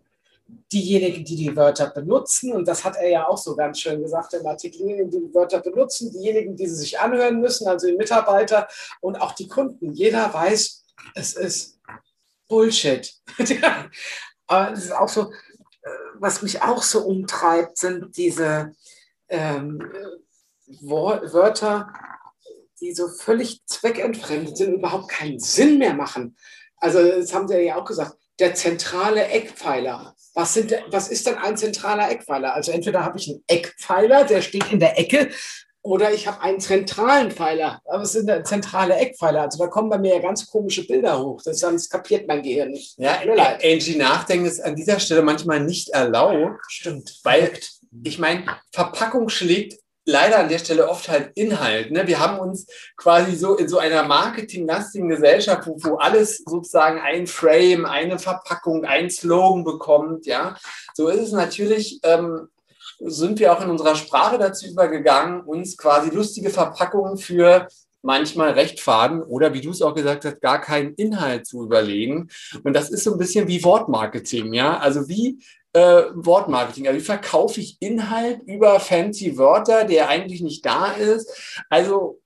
Diejenigen, 0.70 1.24
die 1.24 1.36
die 1.36 1.56
Wörter 1.56 1.88
benutzen, 1.88 2.52
und 2.52 2.68
das 2.68 2.84
hat 2.84 2.96
er 2.96 3.08
ja 3.08 3.28
auch 3.28 3.38
so 3.38 3.56
ganz 3.56 3.80
schön 3.80 4.02
gesagt 4.02 4.34
im 4.34 4.46
Artikel, 4.46 4.78
diejenigen, 4.78 5.10
die 5.10 5.20
die 5.20 5.34
Wörter 5.34 5.60
benutzen, 5.60 6.10
diejenigen, 6.12 6.54
die 6.54 6.66
sie 6.66 6.74
sich 6.74 7.00
anhören 7.00 7.40
müssen, 7.40 7.66
also 7.66 7.86
die 7.86 7.96
Mitarbeiter 7.96 8.68
und 9.00 9.18
auch 9.20 9.32
die 9.32 9.48
Kunden. 9.48 9.94
Jeder 9.94 10.32
weiß, 10.34 10.81
es 11.14 11.34
ist 11.34 11.80
Bullshit. 12.48 13.14
Aber 14.46 14.72
es 14.72 14.84
ist 14.84 14.92
auch 14.92 15.08
so, 15.08 15.32
was 16.14 16.42
mich 16.42 16.62
auch 16.62 16.82
so 16.82 17.00
umtreibt, 17.00 17.78
sind 17.78 18.16
diese 18.16 18.74
ähm, 19.28 19.82
Wörter, 20.80 21.92
die 22.80 22.94
so 22.94 23.08
völlig 23.08 23.64
zweckentfremdet 23.66 24.56
sind 24.56 24.68
und 24.68 24.78
überhaupt 24.80 25.08
keinen 25.08 25.38
Sinn 25.38 25.78
mehr 25.78 25.94
machen. 25.94 26.36
Also, 26.76 27.02
das 27.02 27.32
haben 27.32 27.48
Sie 27.48 27.58
ja 27.60 27.76
auch 27.76 27.84
gesagt. 27.84 28.16
der 28.38 28.54
zentrale 28.54 29.26
Eckpfeiler. 29.26 30.16
Was, 30.34 30.54
sind, 30.54 30.72
was 30.88 31.08
ist 31.08 31.26
denn 31.26 31.36
ein 31.36 31.56
zentraler 31.56 32.10
Eckpfeiler? 32.10 32.54
Also 32.54 32.72
entweder 32.72 33.04
habe 33.04 33.18
ich 33.18 33.28
einen 33.28 33.44
Eckpfeiler, 33.46 34.24
der 34.24 34.40
steht 34.40 34.72
in 34.72 34.80
der 34.80 34.98
Ecke, 34.98 35.30
oder 35.82 36.12
ich 36.12 36.28
habe 36.28 36.40
einen 36.40 36.60
zentralen 36.60 37.30
Pfeiler. 37.30 37.80
Aber 37.86 38.04
es 38.04 38.12
sind 38.12 38.30
zentrale 38.46 38.94
Eckpfeiler. 38.94 39.42
Also 39.42 39.58
da 39.58 39.68
kommen 39.68 39.90
bei 39.90 39.98
mir 39.98 40.14
ja 40.14 40.20
ganz 40.20 40.48
komische 40.48 40.86
Bilder 40.86 41.20
hoch. 41.20 41.42
Das, 41.44 41.58
das 41.58 41.88
kapiert 41.88 42.28
mein 42.28 42.42
Gehirn 42.42 42.70
nicht. 42.70 42.98
Ja, 42.98 43.18
Angie, 43.62 43.96
Nachdenken 43.96 44.46
ist 44.46 44.60
an 44.60 44.76
dieser 44.76 45.00
Stelle 45.00 45.22
manchmal 45.22 45.60
nicht 45.60 45.90
erlaubt. 45.90 46.60
Stimmt. 46.68 47.20
Weil, 47.24 47.52
ich 48.04 48.18
meine, 48.18 48.44
Verpackung 48.72 49.28
schlägt 49.28 49.82
leider 50.04 50.38
an 50.38 50.48
der 50.48 50.58
Stelle 50.58 50.88
oft 50.88 51.08
halt 51.08 51.30
Inhalt. 51.34 51.90
Ne? 51.90 52.06
Wir 52.06 52.18
haben 52.18 52.38
uns 52.38 52.66
quasi 52.96 53.36
so 53.36 53.56
in 53.56 53.68
so 53.68 53.78
einer 53.78 54.04
marketinglastigen 54.04 55.08
Gesellschaft, 55.08 55.66
wo, 55.66 55.76
wo 55.78 55.96
alles 55.96 56.38
sozusagen 56.44 57.00
ein 57.00 57.26
Frame, 57.26 57.86
eine 57.86 58.18
Verpackung, 58.18 58.84
ein 58.84 59.10
Slogan 59.10 59.64
bekommt. 59.64 60.26
Ja, 60.26 60.56
so 60.94 61.08
ist 61.08 61.20
es 61.20 61.32
natürlich. 61.32 62.00
Ähm, 62.02 62.48
sind 63.04 63.38
wir 63.38 63.52
auch 63.52 63.62
in 63.62 63.70
unserer 63.70 63.94
Sprache 63.94 64.38
dazu 64.38 64.66
übergegangen, 64.66 65.42
uns 65.42 65.76
quasi 65.76 66.10
lustige 66.10 66.50
Verpackungen 66.50 67.16
für 67.16 67.68
manchmal 68.02 68.50
recht 68.50 68.80
faden 68.80 69.22
oder 69.22 69.54
wie 69.54 69.60
du 69.60 69.70
es 69.70 69.82
auch 69.82 69.94
gesagt 69.94 70.24
hast, 70.24 70.40
gar 70.40 70.60
keinen 70.60 70.94
Inhalt 70.94 71.46
zu 71.46 71.62
überlegen. 71.62 72.28
Und 72.64 72.74
das 72.74 72.90
ist 72.90 73.04
so 73.04 73.12
ein 73.12 73.18
bisschen 73.18 73.48
wie 73.48 73.62
Wortmarketing, 73.64 74.52
ja. 74.52 74.78
Also 74.78 75.08
wie 75.08 75.42
äh, 75.72 76.04
Wortmarketing. 76.14 76.88
Also 76.88 77.00
wie 77.00 77.04
verkaufe 77.04 77.60
ich 77.60 77.76
Inhalt 77.80 78.42
über 78.44 78.80
fancy 78.80 79.38
Wörter, 79.38 79.84
der 79.84 80.08
eigentlich 80.08 80.42
nicht 80.42 80.66
da 80.66 80.92
ist? 80.92 81.62
Also 81.70 82.20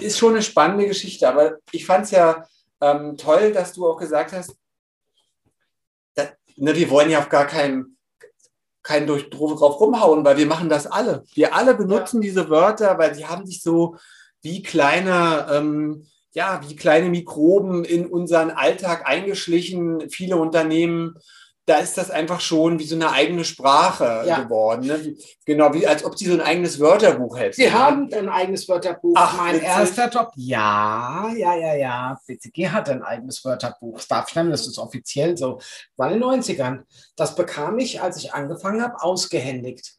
ist 0.00 0.18
schon 0.18 0.32
eine 0.32 0.42
spannende 0.42 0.86
Geschichte. 0.86 1.28
Aber 1.28 1.58
ich 1.70 1.86
fand 1.86 2.06
es 2.06 2.10
ja 2.10 2.44
ähm, 2.80 3.16
toll, 3.16 3.52
dass 3.52 3.72
du 3.72 3.86
auch 3.86 3.98
gesagt 3.98 4.32
hast, 4.32 4.56
dass, 6.14 6.30
ne, 6.56 6.74
wir 6.74 6.90
wollen 6.90 7.10
ja 7.10 7.20
auf 7.20 7.28
gar 7.28 7.46
keinen 7.46 7.95
keinen 8.86 9.06
durch, 9.08 9.28
drauf 9.30 9.80
rumhauen, 9.80 10.24
weil 10.24 10.36
wir 10.36 10.46
machen 10.46 10.68
das 10.68 10.86
alle. 10.86 11.24
Wir 11.34 11.54
alle 11.54 11.74
benutzen 11.74 12.22
ja. 12.22 12.28
diese 12.28 12.48
Wörter, 12.48 12.98
weil 12.98 13.14
sie 13.14 13.26
haben 13.26 13.44
sich 13.44 13.62
so 13.62 13.96
wie 14.42 14.62
kleine, 14.62 15.48
ähm, 15.52 16.06
ja, 16.32 16.60
wie 16.66 16.76
kleine 16.76 17.10
Mikroben 17.10 17.84
in 17.84 18.06
unseren 18.06 18.50
Alltag 18.50 19.06
eingeschlichen. 19.06 20.08
Viele 20.08 20.36
Unternehmen 20.36 21.16
da 21.66 21.78
ist 21.78 21.98
das 21.98 22.12
einfach 22.12 22.40
schon 22.40 22.78
wie 22.78 22.86
so 22.86 22.94
eine 22.94 23.10
eigene 23.10 23.44
Sprache 23.44 24.22
ja. 24.24 24.40
geworden. 24.40 24.86
Ne? 24.86 25.16
Genau, 25.44 25.74
wie 25.74 25.86
als 25.86 26.04
ob 26.04 26.16
sie 26.16 26.26
so 26.26 26.34
ein 26.34 26.40
eigenes 26.40 26.78
Wörterbuch 26.78 27.36
hätten. 27.36 27.54
Sie 27.54 27.72
haben 27.72 28.08
ein 28.12 28.28
eigenes 28.28 28.68
Wörterbuch. 28.68 29.14
Ach, 29.16 29.36
mein 29.36 29.56
witzig. 29.56 29.68
erster 29.68 30.08
Job. 30.08 30.30
Ja, 30.36 31.28
ja, 31.36 31.56
ja, 31.56 31.74
ja. 31.74 32.20
BCG 32.24 32.68
hat 32.68 32.88
ein 32.88 33.02
eigenes 33.02 33.44
Wörterbuch. 33.44 33.96
Das 33.96 34.06
darf 34.06 34.28
stimmen, 34.28 34.52
das 34.52 34.66
ist 34.66 34.78
offiziell 34.78 35.36
so. 35.36 35.58
War 35.96 36.12
in 36.12 36.20
den 36.20 36.28
90ern. 36.28 36.84
Das 37.16 37.34
bekam 37.34 37.80
ich, 37.80 38.00
als 38.00 38.16
ich 38.18 38.32
angefangen 38.32 38.80
habe, 38.80 39.02
ausgehändigt 39.02 39.96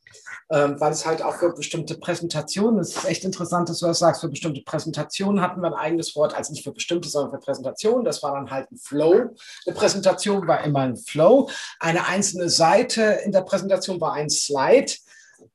ähm, 0.49 0.79
weil 0.79 0.91
es 0.91 1.05
halt 1.05 1.21
auch 1.21 1.35
für 1.35 1.53
bestimmte 1.53 1.97
Präsentationen, 1.97 2.79
es 2.79 2.95
ist 2.95 3.05
echt 3.05 3.25
interessant, 3.25 3.69
dass 3.69 3.79
du 3.79 3.85
das 3.85 3.99
sagst, 3.99 4.21
für 4.21 4.29
bestimmte 4.29 4.61
Präsentationen 4.61 5.41
hatten 5.41 5.61
wir 5.61 5.67
ein 5.67 5.73
eigenes 5.73 6.15
Wort, 6.15 6.35
also 6.35 6.53
nicht 6.53 6.63
für 6.63 6.71
bestimmte, 6.71 7.09
sondern 7.09 7.31
für 7.31 7.39
Präsentationen. 7.39 8.05
Das 8.05 8.23
war 8.23 8.33
dann 8.33 8.49
halt 8.49 8.71
ein 8.71 8.77
Flow. 8.77 9.35
Eine 9.65 9.75
Präsentation 9.75 10.47
war 10.47 10.63
immer 10.63 10.81
ein 10.81 10.97
Flow. 10.97 11.49
Eine 11.79 12.07
einzelne 12.07 12.49
Seite 12.49 13.19
in 13.25 13.31
der 13.31 13.41
Präsentation 13.41 13.99
war 13.99 14.13
ein 14.13 14.29
Slide. 14.29 14.93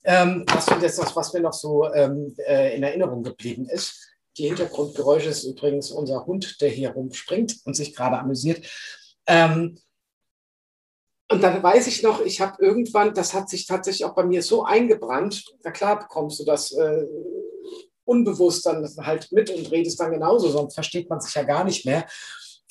Ähm, 0.05 0.45
das 0.47 0.69
ist 0.69 0.99
das, 0.99 1.17
was 1.17 1.33
mir 1.33 1.41
noch 1.41 1.53
so 1.53 1.93
ähm, 1.93 2.35
äh, 2.47 2.77
in 2.77 2.83
Erinnerung 2.83 3.23
geblieben 3.23 3.69
ist. 3.69 4.09
Die 4.39 4.47
Hintergrundgeräusche 4.47 5.29
ist 5.29 5.45
übrigens 5.45 5.91
unser 5.91 6.25
Hund, 6.27 6.61
der 6.61 6.71
hier 6.71 6.91
rumspringt 6.91 7.61
und 7.65 7.75
sich 7.75 7.95
gerade 7.95 8.19
amüsiert. 8.19 8.67
Ähm, 9.27 9.79
und 11.33 11.43
dann 11.43 11.63
weiß 11.63 11.87
ich 11.87 12.03
noch, 12.03 12.21
ich 12.21 12.41
habe 12.41 12.63
irgendwann, 12.65 13.15
das 13.15 13.35
hat 13.35 13.49
sich 13.49 13.67
tatsächlich 13.67 14.05
auch 14.05 14.15
bei 14.15 14.25
mir 14.25 14.43
so 14.43 14.65
eingebrannt, 14.65 15.45
na 15.65 15.71
klar 15.71 15.99
bekommst 15.99 16.41
du 16.41 16.45
das 16.45 16.73
äh, 16.73 17.07
unbewusst 18.05 18.67
dann 18.67 18.87
halt 18.99 19.31
mit 19.33 19.51
und 19.51 19.71
redest 19.71 19.99
dann 20.01 20.13
genauso, 20.13 20.49
sonst 20.49 20.75
versteht 20.75 21.09
man 21.09 21.21
sich 21.21 21.35
ja 21.35 21.43
gar 21.43 21.65
nicht 21.65 21.87
mehr. 21.87 22.07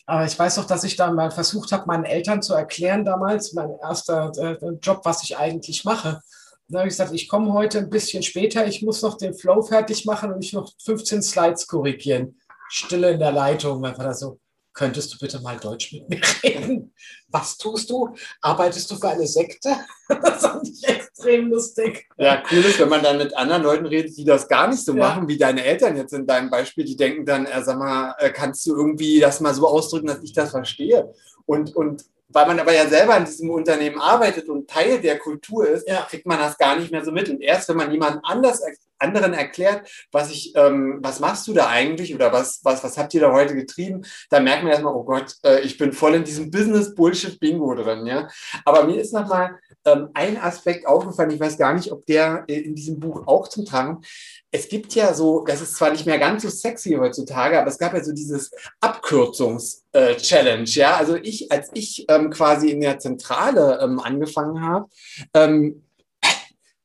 Aber 0.06 0.25
ich 0.25 0.38
weiß 0.38 0.58
noch, 0.58 0.65
dass 0.65 0.84
ich 0.84 0.96
da 0.96 1.12
mal 1.12 1.32
versucht 1.32 1.72
habe, 1.72 1.86
meinen 1.88 2.06
Eltern 2.06 2.41
zu 2.41 2.53
erklären 2.53 3.06
damals, 3.06 3.53
mein 3.53 3.72
erster 3.82 4.32
äh, 4.38 4.58
Job, 4.82 5.01
was 5.03 5.24
ich 5.24 5.38
eigentlich 5.38 5.84
mache. 5.86 6.22
dann 6.68 6.80
habe 6.80 6.88
ich 6.88 6.94
gesagt, 6.94 7.13
ich 7.13 7.30
komme 7.30 7.53
heute 7.53 7.80
ein 7.80 7.89
bisschen 7.89 8.24
später, 8.24 8.65
ich 8.68 8.82
muss 8.82 9.01
noch 9.01 9.18
den 9.18 9.34
Flow 9.34 9.62
fertig 9.62 10.06
machen 10.06 10.34
und 10.34 10.44
ich 10.44 10.53
noch 10.53 10.72
15 10.84 11.22
Slides 11.22 11.68
korrigieren. 11.68 12.39
Stille 12.70 13.12
in 13.12 13.20
der 13.20 13.32
Leitung, 13.32 13.84
einfach 13.86 14.03
da 14.03 14.13
so 14.13 14.39
könntest 14.74 15.13
du 15.13 15.18
bitte 15.20 15.40
mal 15.42 15.58
Deutsch 15.58 15.92
mit 15.94 16.10
mir 16.10 16.22
reden? 16.44 16.94
Was 17.30 17.58
tust 17.58 17.90
du? 17.90 18.16
Arbeitest 18.42 18.90
du 18.92 18.96
für 18.96 19.10
eine 19.10 19.28
Sekte? 19.28 19.70
das 20.08 20.42
fand 20.42 20.68
ich 20.68 20.88
extrem 20.88 21.50
lustig. 21.50 22.08
Ja, 22.18 22.44
cool 22.51 22.60
ist, 22.60 22.80
wenn 22.80 22.90
man 22.90 23.04
dann 23.04 23.18
mit 23.18 23.36
anderen 23.36 23.63
Leuten 23.63 23.86
redet, 23.86 24.18
die 24.18 24.25
das 24.25 24.48
gar 24.48 24.68
nicht 24.68 24.84
so 24.84 24.94
ja. 24.94 25.00
machen, 25.00 25.28
wie 25.28 25.38
deine 25.38 25.63
Eltern 25.63 25.98
jetzt 25.98 26.13
in 26.13 26.28
deinem 26.28 26.50
Beispiel, 26.50 26.86
die 26.86 26.98
denken 26.98 27.25
dann, 27.25 27.46
äh, 27.46 27.63
sag 27.63 27.78
mal, 27.78 28.16
äh, 28.20 28.32
kannst 28.32 28.66
du 28.66 28.75
irgendwie 28.75 29.20
das 29.20 29.40
mal 29.40 29.54
so 29.54 29.68
ausdrücken, 29.68 30.08
dass 30.08 30.24
ich 30.24 30.34
das 30.34 30.51
verstehe? 30.51 31.13
Und, 31.46 31.75
und 31.75 32.06
weil 32.34 32.48
man 32.48 32.60
aber 32.60 32.74
ja 32.74 32.88
selber 32.88 33.18
in 33.18 33.25
diesem 33.25 33.50
Unternehmen 33.50 34.00
arbeitet 34.00 34.48
und 34.48 34.70
Teil 34.70 35.01
der 35.01 35.20
Kultur 35.20 35.68
ist, 35.68 35.88
ja. 35.88 36.06
kriegt 36.10 36.25
man 36.25 36.40
das 36.40 36.58
gar 36.58 36.78
nicht 36.78 36.92
mehr 36.92 37.04
so 37.04 37.12
mit. 37.12 37.30
Und 37.30 37.42
erst 37.42 37.70
wenn 37.70 37.78
man 37.78 37.92
jemand 37.92 38.24
anders 38.24 38.62
anderen 39.01 39.34
erklärt, 39.34 39.89
was 40.12 40.31
ich, 40.31 40.53
ähm, 40.55 41.00
was 41.01 41.20
machst 41.20 41.48
du 41.48 41.53
da 41.53 41.67
eigentlich 41.67 42.13
oder 42.15 42.31
was, 42.31 42.62
was, 42.63 42.84
was 42.84 42.98
habt 42.98 43.13
ihr 43.13 43.22
da 43.22 43.31
heute 43.31 43.55
getrieben, 43.55 44.05
dann 44.29 44.43
merkt 44.43 44.63
man 44.63 44.72
erstmal, 44.72 44.93
oh 44.93 45.03
Gott, 45.03 45.36
äh, 45.43 45.62
ich 45.62 45.77
bin 45.77 45.93
voll 45.93 46.15
in 46.15 46.24
diesem 46.24 46.51
Business-Bullshit-Bingo 46.51 47.75
drin, 47.75 48.05
ja. 48.05 48.27
Aber 48.65 48.84
mir 48.84 49.00
ist 49.00 49.13
nochmal 49.13 49.60
ähm, 49.86 50.10
ein 50.13 50.38
Aspekt 50.38 50.86
aufgefallen, 50.86 51.31
ich 51.31 51.39
weiß 51.39 51.58
gar 51.58 51.74
nicht, 51.74 51.91
ob 51.91 52.05
der 52.05 52.43
äh, 52.48 52.60
in 52.60 52.75
diesem 52.75 53.00
Buch 53.00 53.27
auch 53.27 53.48
zum 53.48 53.65
Tragen. 53.65 54.01
Es 54.51 54.67
gibt 54.67 54.93
ja 54.96 55.13
so, 55.13 55.43
das 55.46 55.62
ist 55.62 55.75
zwar 55.75 55.91
nicht 55.91 56.05
mehr 56.05 56.20
ganz 56.20 56.43
so 56.43 56.50
sexy 56.50 56.91
heutzutage, 57.00 57.60
aber 57.60 57.70
es 57.70 57.77
gab 57.77 57.93
ja 57.93 58.03
so 58.03 58.12
dieses 58.12 58.51
Abkürzungs-Challenge, 58.81 60.63
äh, 60.63 60.79
ja. 60.79 60.98
Also 60.98 61.15
ich, 61.15 61.51
als 61.51 61.70
ich 61.74 62.05
ähm, 62.10 62.29
quasi 62.29 62.70
in 62.70 62.81
der 62.81 63.00
Zentrale 63.00 63.79
ähm, 63.81 64.00
angefangen 64.00 64.62
habe, 64.62 64.88
ähm, 65.34 65.84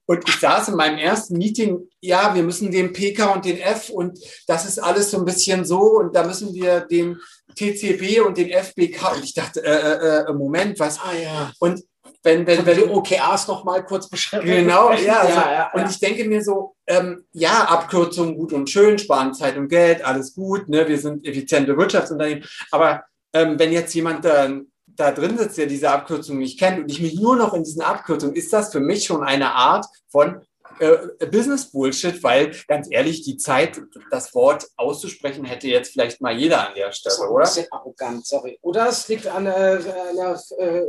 und 0.06 0.28
ich 0.28 0.36
saß 0.36 0.68
in 0.68 0.76
meinem 0.76 0.98
ersten 0.98 1.36
Meeting, 1.36 1.88
ja, 2.00 2.34
wir 2.34 2.42
müssen 2.42 2.70
den 2.70 2.92
PK 2.92 3.32
und 3.32 3.44
den 3.44 3.58
F 3.58 3.90
und 3.90 4.18
das 4.46 4.64
ist 4.64 4.78
alles 4.78 5.10
so 5.10 5.18
ein 5.18 5.24
bisschen 5.24 5.64
so 5.64 5.98
und 5.98 6.14
da 6.14 6.24
müssen 6.24 6.54
wir 6.54 6.80
den 6.80 7.18
TCB 7.56 8.20
und 8.24 8.36
den 8.38 8.50
FBK 8.50 9.16
und 9.16 9.24
ich 9.24 9.34
dachte, 9.34 9.64
äh, 9.64 9.70
äh, 9.70 10.30
äh, 10.30 10.32
Moment, 10.32 10.78
was? 10.78 10.98
Ah 11.00 11.14
ja. 11.14 11.52
Und 11.58 11.82
wenn, 12.22 12.46
wenn, 12.46 12.66
wenn 12.66 12.76
die 12.76 12.84
OKRs 12.84 13.48
noch 13.48 13.64
mal 13.64 13.84
kurz 13.84 14.08
beschreiben. 14.08 14.46
Genau, 14.46 14.92
ja, 14.92 15.20
also, 15.20 15.34
ja, 15.34 15.52
ja, 15.52 15.70
Und 15.72 15.90
ich 15.90 15.98
denke 15.98 16.24
mir 16.24 16.42
so, 16.42 16.74
ähm, 16.86 17.24
ja, 17.32 17.64
Abkürzungen 17.64 18.36
gut 18.36 18.52
und 18.52 18.68
schön, 18.68 18.98
sparen 18.98 19.32
Zeit 19.32 19.56
und 19.56 19.68
Geld, 19.68 20.04
alles 20.04 20.34
gut, 20.34 20.68
ne, 20.68 20.86
wir 20.88 20.98
sind 20.98 21.26
effiziente 21.26 21.76
Wirtschaftsunternehmen. 21.76 22.44
Aber 22.70 23.04
ähm, 23.32 23.58
wenn 23.58 23.72
jetzt 23.72 23.94
jemand 23.94 24.24
dann 24.24 24.66
da 24.96 25.12
drin 25.12 25.38
sitzt, 25.38 25.58
der 25.58 25.66
diese 25.66 25.90
Abkürzung 25.90 26.38
nicht 26.38 26.58
kennt 26.58 26.78
und 26.78 26.90
ich 26.90 27.00
mich 27.00 27.14
nur 27.20 27.36
noch 27.36 27.54
in 27.54 27.64
diesen 27.64 27.82
Abkürzungen, 27.82 28.34
ist 28.34 28.52
das 28.52 28.72
für 28.72 28.80
mich 28.80 29.04
schon 29.04 29.22
eine 29.22 29.52
Art 29.52 29.86
von 30.08 30.40
äh, 30.78 31.26
Business 31.26 31.70
Bullshit, 31.70 32.22
weil 32.22 32.54
ganz 32.68 32.88
ehrlich, 32.90 33.22
die 33.22 33.36
Zeit, 33.36 33.80
das 34.10 34.34
Wort 34.34 34.66
auszusprechen, 34.76 35.44
hätte 35.44 35.68
jetzt 35.68 35.92
vielleicht 35.92 36.20
mal 36.20 36.36
jeder 36.36 36.68
an 36.68 36.74
der 36.74 36.92
Stelle, 36.92 37.30
oder? 37.30 37.44
Das 37.44 37.56
ist 37.56 37.72
arrogant, 37.72 38.26
sorry. 38.26 38.58
Oder 38.62 38.88
es 38.88 39.08
liegt 39.08 39.26
an 39.26 39.46
einer, 39.46 39.80
einer 40.10 40.40
äh, 40.58 40.82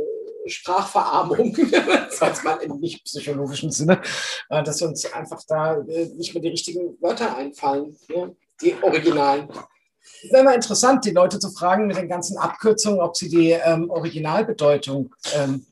Sprachverarmung, 0.46 1.56
sagt 2.10 2.44
man 2.44 2.60
im 2.60 2.78
nicht 2.80 3.04
psychologischen 3.04 3.70
Sinne, 3.70 4.00
äh, 4.50 4.62
dass 4.62 4.82
uns 4.82 5.10
einfach 5.12 5.42
da 5.46 5.78
äh, 5.78 6.06
nicht 6.16 6.34
mehr 6.34 6.42
die 6.42 6.48
richtigen 6.48 7.00
Wörter 7.00 7.36
einfallen, 7.36 7.96
die 8.60 8.74
Originalen. 8.82 9.48
Es 10.22 10.32
wäre 10.32 10.44
mal 10.44 10.54
interessant, 10.54 11.04
die 11.04 11.10
Leute 11.10 11.38
zu 11.38 11.50
fragen 11.50 11.86
mit 11.86 11.96
den 11.96 12.08
ganzen 12.08 12.36
Abkürzungen, 12.36 13.00
ob 13.00 13.16
sie 13.16 13.28
die 13.28 13.50
ähm, 13.50 13.90
Originalbedeutung 13.90 15.14
ähm, 15.34 15.66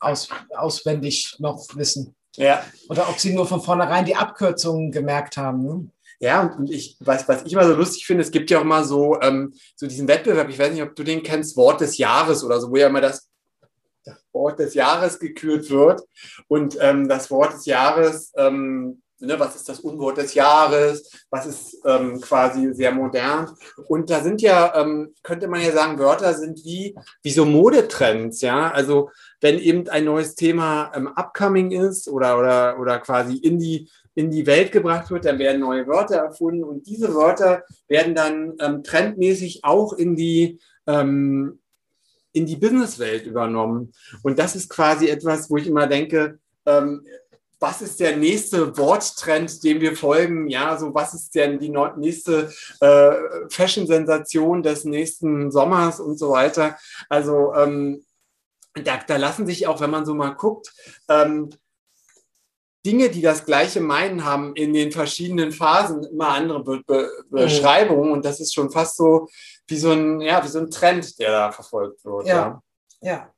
aus, 0.00 0.28
auswendig 0.56 1.36
noch 1.38 1.66
wissen. 1.74 2.14
Ja. 2.36 2.64
Oder 2.88 3.08
ob 3.08 3.18
sie 3.18 3.32
nur 3.32 3.46
von 3.46 3.60
vornherein 3.60 4.04
die 4.04 4.16
Abkürzungen 4.16 4.90
gemerkt 4.90 5.36
haben. 5.36 5.64
Ne? 5.64 5.88
Ja, 6.20 6.54
und 6.56 6.70
ich, 6.70 6.96
was, 7.00 7.28
was 7.28 7.42
ich 7.44 7.52
immer 7.52 7.66
so 7.66 7.74
lustig 7.74 8.06
finde, 8.06 8.22
es 8.22 8.30
gibt 8.30 8.50
ja 8.50 8.60
auch 8.60 8.64
mal 8.64 8.84
so, 8.84 9.20
ähm, 9.20 9.52
so 9.76 9.86
diesen 9.86 10.08
Wettbewerb, 10.08 10.48
ich 10.48 10.58
weiß 10.58 10.72
nicht, 10.72 10.82
ob 10.82 10.94
du 10.96 11.04
den 11.04 11.22
kennst, 11.22 11.56
Wort 11.56 11.80
des 11.80 11.98
Jahres 11.98 12.42
oder 12.44 12.60
so, 12.60 12.70
wo 12.70 12.76
ja 12.76 12.86
immer 12.86 13.00
das, 13.00 13.28
das 14.04 14.16
Wort 14.32 14.58
des 14.58 14.74
Jahres 14.74 15.18
gekürt 15.18 15.70
wird. 15.70 16.02
Und 16.48 16.76
ähm, 16.80 17.08
das 17.08 17.30
Wort 17.30 17.54
des 17.54 17.66
Jahres 17.66 18.32
ähm, 18.36 19.02
ne, 19.24 19.38
was 19.38 19.56
ist 19.56 19.68
das 19.68 19.80
Unwort 19.80 20.18
des 20.18 20.34
Jahres, 20.34 21.10
was 21.30 21.46
ist 21.46 21.80
ähm, 21.84 22.20
quasi 22.20 22.72
sehr 22.74 22.92
modern. 22.92 23.50
Und 23.88 24.10
da 24.10 24.22
sind 24.22 24.42
ja, 24.42 24.74
ähm, 24.80 25.14
könnte 25.22 25.48
man 25.48 25.60
ja 25.60 25.72
sagen, 25.72 25.98
Wörter 25.98 26.34
sind 26.34 26.64
wie, 26.64 26.94
wie 27.22 27.30
so 27.30 27.44
Modetrends, 27.44 28.40
ja. 28.40 28.70
Also 28.70 29.10
wenn 29.40 29.58
eben 29.58 29.88
ein 29.88 30.04
neues 30.04 30.34
Thema 30.34 30.92
ähm, 30.94 31.08
upcoming 31.08 31.70
ist 31.70 32.08
oder, 32.08 32.38
oder, 32.38 32.78
oder 32.78 32.98
quasi 32.98 33.36
in 33.36 33.58
die, 33.58 33.88
in 34.14 34.30
die 34.30 34.46
Welt 34.46 34.72
gebracht 34.72 35.10
wird, 35.10 35.24
dann 35.24 35.38
werden 35.38 35.60
neue 35.60 35.86
Wörter 35.86 36.16
erfunden 36.16 36.64
und 36.64 36.86
diese 36.86 37.14
Wörter 37.14 37.64
werden 37.88 38.14
dann 38.14 38.54
ähm, 38.60 38.82
trendmäßig 38.82 39.64
auch 39.64 39.92
in 39.92 40.16
die 40.16 40.60
ähm, 40.86 41.58
in 42.34 42.46
die 42.46 42.56
Businesswelt 42.56 43.26
übernommen. 43.26 43.92
Und 44.22 44.38
das 44.38 44.56
ist 44.56 44.68
quasi 44.68 45.08
etwas, 45.08 45.48
wo 45.48 45.56
ich 45.56 45.68
immer 45.68 45.86
denke, 45.86 46.40
ähm, 46.66 47.04
was 47.60 47.82
ist 47.82 48.00
der 48.00 48.16
nächste 48.16 48.76
Worttrend, 48.76 49.62
dem 49.64 49.80
wir 49.80 49.96
folgen? 49.96 50.48
Ja, 50.48 50.76
so 50.76 50.94
was 50.94 51.14
ist 51.14 51.34
denn 51.34 51.58
die 51.58 51.74
nächste 51.96 52.52
äh, 52.80 53.12
Fashion-Sensation 53.48 54.62
des 54.62 54.84
nächsten 54.84 55.50
Sommers 55.50 56.00
und 56.00 56.18
so 56.18 56.30
weiter? 56.30 56.76
Also 57.08 57.54
ähm, 57.54 58.04
da, 58.74 58.98
da, 59.06 59.16
lassen 59.16 59.46
sich 59.46 59.66
auch, 59.66 59.80
wenn 59.80 59.90
man 59.90 60.04
so 60.04 60.14
mal 60.14 60.30
guckt, 60.30 60.72
ähm, 61.08 61.50
Dinge, 62.84 63.08
die 63.08 63.22
das 63.22 63.46
Gleiche 63.46 63.80
meinen, 63.80 64.24
haben 64.24 64.54
in 64.56 64.74
den 64.74 64.92
verschiedenen 64.92 65.52
Phasen 65.52 66.04
immer 66.04 66.28
andere 66.28 66.62
Be 66.62 66.82
Be 66.86 67.08
mhm. 67.30 67.36
Beschreibungen. 67.36 68.12
Und 68.12 68.24
das 68.24 68.40
ist 68.40 68.52
schon 68.52 68.70
fast 68.70 68.96
so 68.96 69.28
wie 69.66 69.78
so 69.78 69.92
ein, 69.92 70.20
ja, 70.20 70.44
wie 70.44 70.48
so 70.48 70.58
ein 70.58 70.70
Trend, 70.70 71.18
der 71.18 71.30
da 71.30 71.52
verfolgt 71.52 72.04
wird. 72.04 72.26
Ja, 72.26 72.62
ja. 73.00 73.10
ja. 73.10 73.33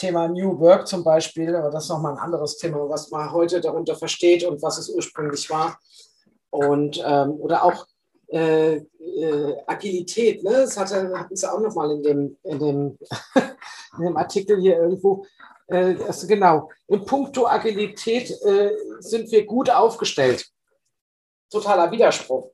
Thema 0.00 0.28
New 0.28 0.58
Work 0.58 0.88
zum 0.88 1.04
Beispiel, 1.04 1.54
aber 1.54 1.70
das 1.70 1.84
ist 1.84 1.90
nochmal 1.90 2.12
ein 2.12 2.18
anderes 2.18 2.56
Thema, 2.56 2.88
was 2.88 3.10
man 3.10 3.30
heute 3.32 3.60
darunter 3.60 3.94
versteht 3.94 4.44
und 4.44 4.62
was 4.62 4.78
es 4.78 4.88
ursprünglich 4.88 5.50
war. 5.50 5.78
Und, 6.48 7.02
ähm, 7.04 7.32
oder 7.32 7.62
auch 7.64 7.86
äh, 8.28 8.76
äh, 8.76 9.56
Agilität, 9.66 10.42
ne? 10.42 10.52
das 10.52 10.78
hatte, 10.78 11.12
hatten 11.18 11.36
sie 11.36 11.52
auch 11.52 11.60
nochmal 11.60 11.90
in 11.92 12.02
dem, 12.02 12.36
in, 12.44 12.58
dem, 12.58 12.98
in 13.98 14.04
dem 14.04 14.16
Artikel 14.16 14.58
hier 14.58 14.78
irgendwo. 14.78 15.26
Äh, 15.66 15.96
also 16.06 16.26
genau, 16.26 16.70
in 16.88 17.04
puncto 17.04 17.46
Agilität 17.46 18.30
äh, 18.42 18.70
sind 19.00 19.30
wir 19.30 19.44
gut 19.44 19.68
aufgestellt. 19.68 20.46
Totaler 21.50 21.90
Widerspruch. 21.90 22.50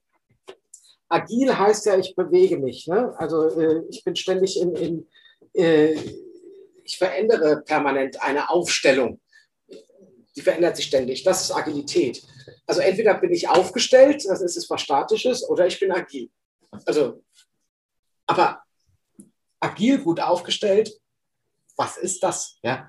Agil 1.08 1.56
heißt 1.56 1.86
ja, 1.86 1.96
ich 1.96 2.16
bewege 2.16 2.58
mich. 2.58 2.88
Ne? 2.88 3.14
Also 3.18 3.48
äh, 3.48 3.82
ich 3.88 4.02
bin 4.02 4.16
ständig 4.16 4.60
in, 4.60 4.74
in 4.74 5.08
äh, 5.52 5.96
ich 6.86 6.98
verändere 6.98 7.62
permanent 7.62 8.22
eine 8.22 8.48
Aufstellung. 8.48 9.20
Die 10.36 10.40
verändert 10.40 10.76
sich 10.76 10.86
ständig. 10.86 11.24
Das 11.24 11.42
ist 11.42 11.50
Agilität. 11.50 12.22
Also 12.66 12.80
entweder 12.80 13.14
bin 13.14 13.32
ich 13.32 13.48
aufgestellt, 13.48 14.24
das 14.28 14.40
ist 14.40 14.70
was 14.70 14.80
Statisches, 14.82 15.48
oder 15.48 15.66
ich 15.66 15.80
bin 15.80 15.92
agil. 15.92 16.30
Also, 16.84 17.24
aber 18.26 18.62
agil, 19.60 19.98
gut 19.98 20.20
aufgestellt, 20.20 20.92
was 21.76 21.96
ist 21.96 22.22
das? 22.22 22.58
Ja, 22.62 22.88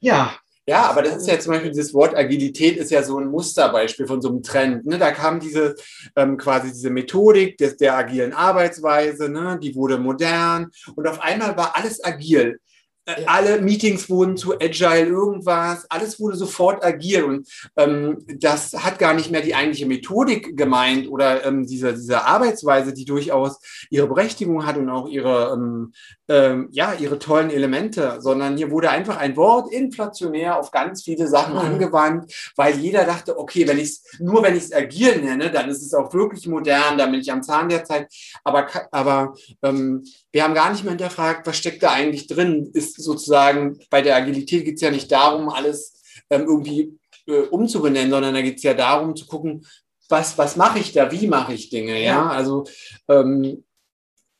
ja 0.00 0.38
ja, 0.66 0.82
aber 0.82 1.02
das 1.02 1.16
ist 1.16 1.28
ja 1.28 1.38
zum 1.38 1.52
Beispiel 1.52 1.70
dieses 1.70 1.94
Wort 1.94 2.16
Agilität 2.16 2.76
ist 2.76 2.90
ja 2.90 3.02
so 3.02 3.18
ein 3.18 3.28
Musterbeispiel 3.28 4.06
von 4.06 4.20
so 4.20 4.28
einem 4.28 4.42
Trend. 4.42 4.86
Ne? 4.86 4.98
Da 4.98 5.10
kam 5.10 5.40
diese 5.40 5.74
ähm, 6.16 6.36
quasi 6.36 6.68
diese 6.68 6.90
Methodik 6.90 7.56
des, 7.58 7.76
der 7.76 7.96
agilen 7.96 8.32
Arbeitsweise, 8.32 9.28
ne? 9.28 9.58
die 9.60 9.74
wurde 9.74 9.98
modern 9.98 10.70
und 10.94 11.08
auf 11.08 11.20
einmal 11.20 11.56
war 11.56 11.76
alles 11.76 12.04
agil. 12.04 12.60
Äh, 13.06 13.24
alle 13.26 13.60
Meetings 13.60 14.10
wurden 14.10 14.36
zu 14.36 14.54
Agile 14.54 15.06
irgendwas, 15.06 15.90
alles 15.90 16.20
wurde 16.20 16.36
sofort 16.36 16.84
agil 16.84 17.24
und 17.24 17.48
ähm, 17.76 18.18
das 18.38 18.72
hat 18.74 18.98
gar 18.98 19.14
nicht 19.14 19.30
mehr 19.30 19.40
die 19.40 19.54
eigentliche 19.54 19.86
Methodik 19.86 20.56
gemeint 20.56 21.08
oder 21.08 21.44
ähm, 21.44 21.66
diese, 21.66 21.94
diese 21.94 22.24
Arbeitsweise, 22.24 22.92
die 22.92 23.04
durchaus 23.04 23.58
ihre 23.90 24.06
Berechtigung 24.06 24.66
hat 24.66 24.76
und 24.76 24.90
auch 24.90 25.08
ihre, 25.08 25.52
ähm, 25.54 25.92
ähm, 26.30 26.68
ja, 26.70 26.94
ihre 26.94 27.18
tollen 27.18 27.50
Elemente, 27.50 28.18
sondern 28.20 28.56
hier 28.56 28.70
wurde 28.70 28.88
einfach 28.88 29.16
ein 29.16 29.36
Wort 29.36 29.72
inflationär 29.72 30.56
auf 30.56 30.70
ganz 30.70 31.02
viele 31.02 31.26
Sachen 31.26 31.54
mhm. 31.54 31.58
angewandt, 31.58 32.32
weil 32.54 32.78
jeder 32.78 33.04
dachte, 33.04 33.36
okay, 33.36 33.66
wenn 33.66 33.80
ich 33.80 33.98
nur 34.20 34.44
wenn 34.44 34.56
ich 34.56 34.64
es 34.64 34.72
agil 34.72 35.20
nenne, 35.20 35.50
dann 35.50 35.68
ist 35.68 35.82
es 35.82 35.92
auch 35.92 36.14
wirklich 36.14 36.46
modern, 36.46 36.96
dann 36.96 37.10
bin 37.10 37.20
ich 37.20 37.32
am 37.32 37.42
Zahn 37.42 37.68
der 37.68 37.84
Zeit, 37.84 38.06
aber, 38.44 38.68
aber 38.92 39.34
ähm, 39.62 40.04
wir 40.30 40.44
haben 40.44 40.54
gar 40.54 40.70
nicht 40.70 40.84
mehr 40.84 40.92
hinterfragt, 40.92 41.48
was 41.48 41.56
steckt 41.58 41.82
da 41.82 41.90
eigentlich 41.90 42.28
drin, 42.28 42.70
ist 42.74 43.02
sozusagen, 43.02 43.80
bei 43.90 44.00
der 44.00 44.14
Agilität 44.14 44.64
geht 44.64 44.76
es 44.76 44.82
ja 44.82 44.92
nicht 44.92 45.10
darum, 45.10 45.48
alles 45.48 46.00
ähm, 46.30 46.42
irgendwie 46.42 46.96
äh, 47.26 47.40
umzubenennen, 47.40 48.12
sondern 48.12 48.34
da 48.34 48.42
geht 48.42 48.58
es 48.58 48.62
ja 48.62 48.74
darum 48.74 49.16
zu 49.16 49.26
gucken, 49.26 49.66
was, 50.08 50.38
was 50.38 50.54
mache 50.54 50.78
ich 50.78 50.92
da, 50.92 51.10
wie 51.10 51.26
mache 51.26 51.54
ich 51.54 51.70
Dinge, 51.70 51.94
ja, 51.94 52.12
ja? 52.12 52.28
also 52.28 52.66
ähm, 53.08 53.64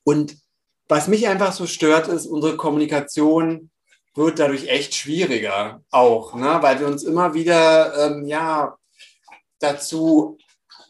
und 0.05 0.37
was 0.91 1.09
mich 1.09 1.29
einfach 1.29 1.53
so 1.53 1.67
stört, 1.67 2.09
ist, 2.09 2.27
unsere 2.27 2.57
Kommunikation 2.57 3.71
wird 4.15 4.41
dadurch 4.41 4.67
echt 4.67 4.95
schwieriger 4.95 5.83
auch, 5.91 6.35
ne? 6.35 6.59
weil 6.61 6.81
wir 6.81 6.89
uns 6.89 7.05
immer 7.05 7.33
wieder 7.33 8.11
ähm, 8.11 8.27
ja, 8.27 8.77
dazu 9.61 10.37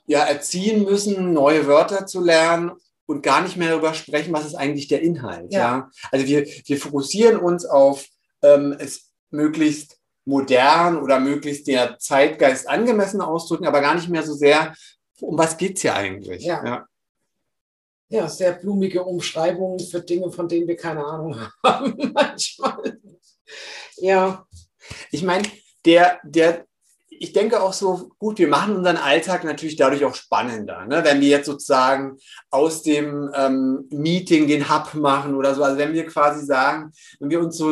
ja, 0.07 0.21
erziehen 0.21 0.85
müssen, 0.85 1.33
neue 1.33 1.67
Wörter 1.67 2.07
zu 2.07 2.25
lernen 2.25 2.73
und 3.05 3.23
gar 3.23 3.43
nicht 3.43 3.57
mehr 3.57 3.71
darüber 3.71 3.93
sprechen, 3.93 4.33
was 4.33 4.47
ist 4.47 4.55
eigentlich 4.55 4.89
der 4.89 5.03
Inhalt. 5.03 5.53
Ja. 5.53 5.59
ja? 5.59 5.91
Also 6.11 6.27
wir, 6.27 6.47
wir 6.47 6.79
fokussieren 6.79 7.39
uns 7.39 7.67
auf 7.67 8.07
ähm, 8.43 8.75
es 8.79 9.11
möglichst 9.31 9.99
modern 10.25 10.97
oder 10.97 11.21
möglichst 11.21 11.67
der 11.67 11.99
Zeitgeist 11.99 12.69
angemessen 12.69 13.21
ausdrücken, 13.21 13.67
aber 13.67 13.81
gar 13.83 13.95
nicht 13.95 14.09
mehr 14.09 14.23
so 14.23 14.33
sehr, 14.33 14.75
um 15.21 15.37
was 15.37 15.59
geht 15.59 15.77
es 15.77 15.83
hier 15.83 15.95
eigentlich. 15.95 16.45
Ja. 16.45 16.65
ja. 16.65 16.87
Ja, 18.11 18.29
sehr 18.29 18.53
blumige 18.53 19.05
Umschreibungen 19.05 19.79
für 19.79 20.01
Dinge, 20.01 20.31
von 20.33 20.49
denen 20.49 20.66
wir 20.66 20.77
keine 20.77 21.05
Ahnung 21.05 21.37
haben 21.64 22.12
manchmal. 22.12 22.99
Ja. 23.99 24.46
Ich 25.12 25.23
meine, 25.23 25.44
der, 25.85 26.18
der 26.25 26.66
ich 27.23 27.35
denke 27.35 27.62
auch 27.62 27.75
so, 27.75 28.11
gut, 28.18 28.38
wir 28.38 28.49
machen 28.49 28.77
unseren 28.77 28.96
Alltag 28.96 29.44
natürlich 29.44 29.77
dadurch 29.77 30.07
auch 30.07 30.14
spannender. 30.14 30.87
Ne? 30.87 31.05
Wenn 31.05 31.20
wir 31.20 31.29
jetzt 31.29 31.46
sozusagen 31.46 32.16
aus 32.51 32.83
dem 32.83 33.31
ähm, 33.35 33.87
Meeting 33.90 34.49
den 34.49 34.70
Hub 34.70 34.94
machen 34.94 35.35
oder 35.35 35.55
so, 35.55 35.62
also 35.62 35.77
wenn 35.77 35.92
wir 35.92 36.07
quasi 36.07 36.44
sagen, 36.44 36.92
wenn 37.20 37.29
wir 37.29 37.40
uns 37.40 37.59
so, 37.59 37.66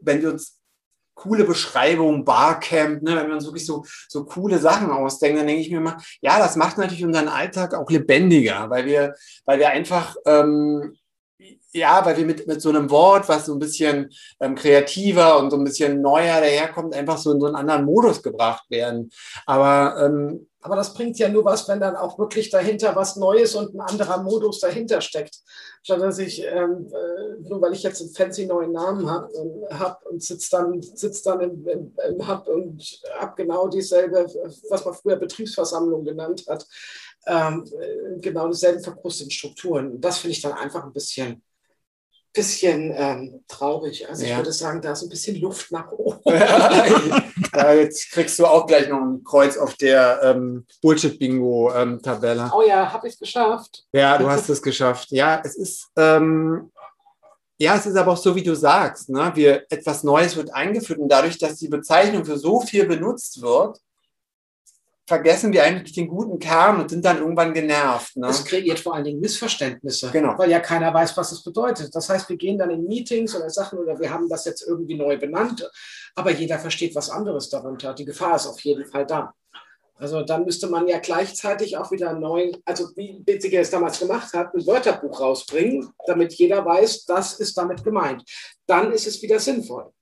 wenn 0.00 0.22
wir 0.22 0.30
uns 0.30 0.60
coole 1.14 1.44
Beschreibungen, 1.44 2.24
Barcamp, 2.24 3.02
ne, 3.02 3.16
wenn 3.16 3.28
wir 3.28 3.34
uns 3.34 3.44
wirklich 3.44 3.66
so, 3.66 3.84
so 4.08 4.24
coole 4.24 4.58
Sachen 4.58 4.90
ausdenken, 4.90 5.38
dann 5.38 5.46
denke 5.46 5.62
ich 5.62 5.70
mir 5.70 5.78
immer, 5.78 5.96
ja, 6.20 6.38
das 6.38 6.56
macht 6.56 6.78
natürlich 6.78 7.04
unseren 7.04 7.28
Alltag 7.28 7.74
auch 7.74 7.90
lebendiger, 7.90 8.68
weil 8.70 8.86
wir, 8.86 9.14
weil 9.44 9.58
wir 9.58 9.70
einfach 9.70 10.16
ähm, 10.26 10.96
ja, 11.72 12.04
weil 12.04 12.16
wir 12.16 12.24
mit, 12.24 12.46
mit 12.46 12.62
so 12.62 12.68
einem 12.68 12.88
Wort, 12.90 13.28
was 13.28 13.46
so 13.46 13.52
ein 13.52 13.58
bisschen 13.58 14.10
ähm, 14.40 14.54
kreativer 14.54 15.38
und 15.38 15.50
so 15.50 15.56
ein 15.56 15.64
bisschen 15.64 16.00
neuer 16.00 16.40
daherkommt, 16.40 16.94
einfach 16.94 17.18
so 17.18 17.32
in 17.32 17.40
so 17.40 17.46
einen 17.46 17.56
anderen 17.56 17.84
Modus 17.84 18.22
gebracht 18.22 18.64
werden. 18.70 19.10
Aber, 19.44 20.00
ähm, 20.00 20.46
aber 20.60 20.76
das 20.76 20.94
bringt 20.94 21.18
ja 21.18 21.28
nur 21.28 21.44
was, 21.44 21.68
wenn 21.68 21.80
dann 21.80 21.96
auch 21.96 22.18
wirklich 22.18 22.48
dahinter 22.48 22.94
was 22.94 23.16
Neues 23.16 23.54
und 23.54 23.74
ein 23.74 23.80
anderer 23.80 24.22
Modus 24.22 24.60
dahinter 24.60 25.00
steckt. 25.00 25.40
Statt 25.82 26.00
dass 26.00 26.18
ich, 26.18 26.42
ähm, 26.42 26.86
äh, 26.90 27.48
nur 27.48 27.60
weil 27.60 27.74
ich 27.74 27.82
jetzt 27.82 28.00
einen 28.00 28.10
fancy 28.10 28.46
neuen 28.46 28.72
Namen 28.72 29.10
habe 29.10 29.28
äh, 29.34 29.74
hab 29.74 30.06
und 30.06 30.22
sitze 30.22 30.48
dann, 30.52 30.80
sitz 30.80 31.22
dann 31.22 31.40
im, 31.40 31.66
im, 31.66 31.92
im 32.08 32.28
Hub 32.28 32.46
und 32.46 32.82
habe 33.18 33.34
genau 33.36 33.68
dieselbe, 33.68 34.26
was 34.70 34.84
man 34.84 34.94
früher 34.94 35.16
Betriebsversammlung 35.16 36.04
genannt 36.04 36.44
hat, 36.48 36.66
ähm, 37.26 37.64
äh, 37.80 38.20
genau 38.20 38.48
dieselben 38.48 38.82
verkrusteten 38.82 39.30
Strukturen. 39.30 40.00
Das 40.00 40.18
finde 40.18 40.32
ich 40.32 40.42
dann 40.42 40.52
einfach 40.52 40.84
ein 40.84 40.92
bisschen 40.92 41.42
bisschen 42.34 42.92
ähm, 42.94 43.44
traurig. 43.46 44.08
Also 44.08 44.24
ja. 44.24 44.32
ich 44.32 44.36
würde 44.36 44.52
sagen, 44.52 44.82
da 44.82 44.92
ist 44.92 45.02
ein 45.02 45.08
bisschen 45.08 45.40
Luft 45.40 45.70
nach 45.70 45.90
oben. 45.92 46.18
ja, 46.26 47.72
jetzt 47.72 48.10
kriegst 48.10 48.38
du 48.38 48.46
auch 48.46 48.66
gleich 48.66 48.88
noch 48.88 49.00
ein 49.00 49.22
Kreuz 49.22 49.56
auf 49.56 49.74
der 49.76 50.20
ähm, 50.22 50.66
Bullshit-Bingo-Tabelle. 50.82 52.42
Ähm, 52.42 52.52
oh 52.52 52.62
ja, 52.62 52.92
habe 52.92 53.06
ich 53.06 53.14
es 53.14 53.20
geschafft. 53.20 53.84
Ja, 53.92 54.18
du 54.18 54.28
hast 54.28 54.48
es 54.48 54.60
geschafft. 54.60 55.12
Ja, 55.12 55.40
es 55.44 55.54
ist, 55.54 55.88
ähm, 55.96 56.72
ja, 57.56 57.76
es 57.76 57.86
ist 57.86 57.96
aber 57.96 58.12
auch 58.12 58.16
so, 58.16 58.34
wie 58.34 58.42
du 58.42 58.56
sagst. 58.56 59.08
Ne? 59.10 59.30
Wir, 59.34 59.64
etwas 59.70 60.02
Neues 60.02 60.34
wird 60.34 60.52
eingeführt 60.52 60.98
und 60.98 61.08
dadurch, 61.08 61.38
dass 61.38 61.56
die 61.56 61.68
Bezeichnung 61.68 62.24
für 62.24 62.36
so 62.36 62.60
viel 62.60 62.84
benutzt 62.86 63.40
wird, 63.40 63.78
vergessen 65.06 65.52
wir 65.52 65.62
eigentlich 65.62 65.94
den 65.94 66.08
guten 66.08 66.38
Kern 66.38 66.80
und 66.80 66.90
sind 66.90 67.04
dann 67.04 67.18
irgendwann 67.18 67.52
genervt. 67.52 68.16
Ne? 68.16 68.26
Das 68.26 68.44
kreiert 68.44 68.80
vor 68.80 68.94
allen 68.94 69.04
Dingen 69.04 69.20
Missverständnisse, 69.20 70.10
genau. 70.10 70.38
weil 70.38 70.50
ja 70.50 70.60
keiner 70.60 70.92
weiß, 70.94 71.16
was 71.16 71.32
es 71.32 71.42
bedeutet. 71.42 71.94
Das 71.94 72.08
heißt, 72.08 72.28
wir 72.28 72.36
gehen 72.36 72.58
dann 72.58 72.70
in 72.70 72.86
Meetings 72.86 73.34
oder 73.36 73.50
Sachen 73.50 73.78
oder 73.78 73.98
wir 73.98 74.10
haben 74.10 74.28
das 74.28 74.44
jetzt 74.46 74.66
irgendwie 74.66 74.96
neu 74.96 75.18
benannt, 75.18 75.68
aber 76.14 76.30
jeder 76.30 76.58
versteht 76.58 76.94
was 76.94 77.10
anderes 77.10 77.50
darunter. 77.50 77.92
Die 77.92 78.06
Gefahr 78.06 78.36
ist 78.36 78.46
auf 78.46 78.60
jeden 78.60 78.86
Fall 78.86 79.06
da. 79.06 79.34
Also 79.96 80.22
dann 80.22 80.44
müsste 80.44 80.68
man 80.68 80.88
ja 80.88 80.98
gleichzeitig 80.98 81.76
auch 81.76 81.90
wieder 81.92 82.14
neu, 82.14 82.52
also 82.64 82.88
wie 82.96 83.20
Bitziger 83.20 83.60
es 83.60 83.70
damals 83.70 84.00
gemacht 84.00 84.32
hat, 84.32 84.52
ein 84.54 84.66
Wörterbuch 84.66 85.20
rausbringen, 85.20 85.88
damit 86.06 86.34
jeder 86.34 86.64
weiß, 86.64 87.04
das 87.04 87.38
ist 87.38 87.56
damit 87.56 87.84
gemeint. 87.84 88.24
Dann 88.66 88.90
ist 88.90 89.06
es 89.06 89.22
wieder 89.22 89.38
sinnvoll. 89.38 89.92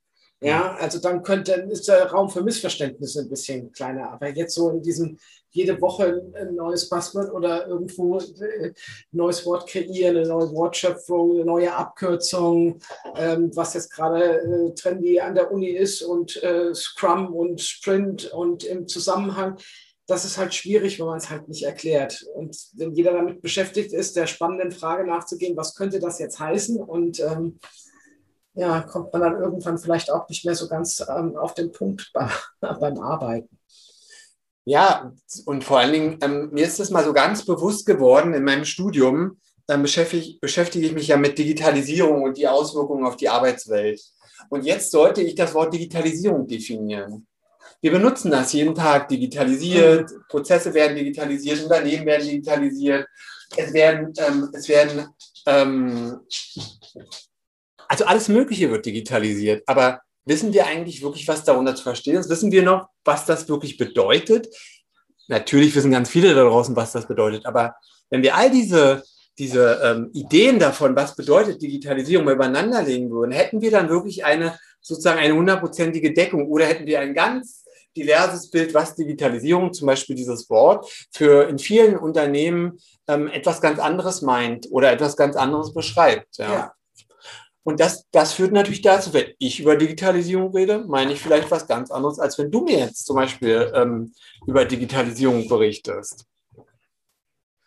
Ja, 0.42 0.74
also 0.74 0.98
dann 0.98 1.22
könnte, 1.22 1.52
ist 1.70 1.88
der 1.88 2.10
Raum 2.10 2.28
für 2.28 2.42
Missverständnisse 2.42 3.20
ein 3.20 3.28
bisschen 3.28 3.72
kleiner. 3.72 4.10
Aber 4.10 4.28
jetzt 4.28 4.54
so 4.54 4.70
in 4.70 4.82
diesem 4.82 5.18
jede 5.50 5.80
Woche 5.80 6.22
ein 6.34 6.54
neues 6.54 6.88
Passwort 6.88 7.32
oder 7.32 7.66
irgendwo 7.66 8.18
ein 8.18 8.42
äh, 8.42 8.72
neues 9.12 9.44
Wort 9.46 9.68
kreieren, 9.68 10.16
eine 10.16 10.26
neue 10.26 10.50
Wortschöpfung, 10.52 11.32
eine 11.32 11.44
neue 11.44 11.74
Abkürzung, 11.74 12.80
ähm, 13.16 13.50
was 13.54 13.74
jetzt 13.74 13.92
gerade 13.92 14.40
äh, 14.40 14.74
trendy 14.74 15.20
an 15.20 15.34
der 15.34 15.52
Uni 15.52 15.68
ist 15.68 16.02
und 16.02 16.42
äh, 16.42 16.74
Scrum 16.74 17.34
und 17.34 17.60
Sprint 17.60 18.32
und 18.32 18.64
im 18.64 18.88
Zusammenhang. 18.88 19.56
das 20.06 20.24
ist 20.24 20.38
halt 20.38 20.52
schwierig, 20.52 20.98
wenn 20.98 21.06
man 21.06 21.18
es 21.18 21.30
halt 21.30 21.48
nicht 21.48 21.62
erklärt. 21.62 22.26
Und 22.34 22.56
wenn 22.74 22.94
jeder 22.94 23.12
damit 23.12 23.40
beschäftigt 23.42 23.92
ist, 23.92 24.16
der 24.16 24.26
spannenden 24.26 24.72
Frage 24.72 25.06
nachzugehen, 25.06 25.56
was 25.56 25.74
könnte 25.74 26.00
das 26.00 26.18
jetzt 26.18 26.40
heißen? 26.40 26.78
Und 26.78 27.20
ähm, 27.20 27.60
ja, 28.54 28.82
kommt 28.82 29.12
man 29.12 29.22
dann 29.22 29.40
irgendwann 29.40 29.78
vielleicht 29.78 30.10
auch 30.10 30.28
nicht 30.28 30.44
mehr 30.44 30.54
so 30.54 30.68
ganz 30.68 31.04
ähm, 31.08 31.36
auf 31.36 31.54
den 31.54 31.72
Punkt 31.72 32.10
bei, 32.14 32.28
beim 32.60 32.98
Arbeiten. 32.98 33.58
Ja, 34.64 35.12
und 35.44 35.64
vor 35.64 35.80
allen 35.80 35.92
Dingen, 35.92 36.18
ähm, 36.22 36.50
mir 36.52 36.64
ist 36.64 36.78
das 36.78 36.90
mal 36.90 37.04
so 37.04 37.12
ganz 37.12 37.44
bewusst 37.44 37.84
geworden 37.84 38.32
in 38.32 38.44
meinem 38.44 38.64
Studium, 38.64 39.40
dann 39.66 39.82
beschäftige, 39.82 40.38
beschäftige 40.40 40.86
ich 40.86 40.92
mich 40.92 41.08
ja 41.08 41.16
mit 41.16 41.38
Digitalisierung 41.38 42.22
und 42.22 42.36
die 42.36 42.46
Auswirkungen 42.46 43.04
auf 43.06 43.16
die 43.16 43.28
Arbeitswelt. 43.28 44.00
Und 44.48 44.64
jetzt 44.64 44.90
sollte 44.90 45.22
ich 45.22 45.34
das 45.34 45.54
Wort 45.54 45.72
Digitalisierung 45.72 46.46
definieren. 46.46 47.26
Wir 47.80 47.90
benutzen 47.90 48.30
das 48.30 48.52
jeden 48.52 48.74
Tag 48.74 49.08
digitalisiert, 49.08 50.10
mhm. 50.10 50.24
Prozesse 50.28 50.72
werden 50.74 50.96
digitalisiert, 50.96 51.62
Unternehmen 51.62 52.06
werden 52.06 52.28
digitalisiert, 52.28 53.08
es 53.56 53.72
werden, 53.72 54.12
ähm, 54.18 54.48
es 54.52 54.68
werden 54.68 55.08
ähm, 55.46 56.20
also 57.92 58.06
alles 58.06 58.28
Mögliche 58.28 58.70
wird 58.70 58.86
digitalisiert. 58.86 59.64
Aber 59.66 60.00
wissen 60.24 60.54
wir 60.54 60.66
eigentlich 60.66 61.02
wirklich, 61.02 61.28
was 61.28 61.44
darunter 61.44 61.74
zu 61.74 61.82
verstehen 61.82 62.16
ist? 62.16 62.30
Wissen 62.30 62.50
wir 62.50 62.62
noch, 62.62 62.88
was 63.04 63.26
das 63.26 63.50
wirklich 63.50 63.76
bedeutet? 63.76 64.48
Natürlich 65.28 65.74
wissen 65.76 65.90
ganz 65.90 66.08
viele 66.08 66.34
da 66.34 66.42
draußen, 66.42 66.74
was 66.74 66.92
das 66.92 67.06
bedeutet. 67.06 67.44
Aber 67.44 67.74
wenn 68.08 68.22
wir 68.22 68.34
all 68.34 68.50
diese 68.50 69.02
diese 69.38 69.80
ähm, 69.82 70.10
Ideen 70.12 70.58
davon, 70.58 70.94
was 70.94 71.16
bedeutet 71.16 71.62
Digitalisierung, 71.62 72.26
mal 72.26 72.34
übereinander 72.34 72.82
legen 72.82 73.10
würden, 73.10 73.32
hätten 73.32 73.62
wir 73.62 73.70
dann 73.70 73.88
wirklich 73.88 74.24
eine 74.24 74.58
sozusagen 74.80 75.18
eine 75.18 75.34
hundertprozentige 75.34 76.12
Deckung 76.12 76.48
oder 76.48 76.66
hätten 76.66 76.86
wir 76.86 77.00
ein 77.00 77.14
ganz 77.14 77.64
diverses 77.96 78.50
Bild, 78.50 78.74
was 78.74 78.94
Digitalisierung, 78.94 79.72
zum 79.72 79.86
Beispiel 79.86 80.16
dieses 80.16 80.48
Wort, 80.50 80.86
für 81.10 81.48
in 81.48 81.58
vielen 81.58 81.96
Unternehmen 81.96 82.78
ähm, 83.08 83.28
etwas 83.28 83.60
ganz 83.60 83.78
anderes 83.78 84.22
meint 84.22 84.68
oder 84.70 84.92
etwas 84.92 85.16
ganz 85.16 85.36
anderes 85.36 85.72
beschreibt. 85.72 86.38
Ja. 86.38 86.52
ja. 86.52 86.72
Und 87.64 87.78
das, 87.78 88.06
das 88.10 88.32
führt 88.32 88.52
natürlich 88.52 88.82
dazu, 88.82 89.12
wenn 89.12 89.32
ich 89.38 89.60
über 89.60 89.76
Digitalisierung 89.76 90.52
rede, 90.52 90.84
meine 90.86 91.12
ich 91.12 91.20
vielleicht 91.20 91.50
was 91.50 91.68
ganz 91.68 91.90
anderes, 91.90 92.18
als 92.18 92.36
wenn 92.38 92.50
du 92.50 92.62
mir 92.62 92.78
jetzt 92.78 93.06
zum 93.06 93.16
Beispiel 93.16 93.70
ähm, 93.74 94.12
über 94.46 94.64
Digitalisierung 94.64 95.48
berichtest. 95.48 96.26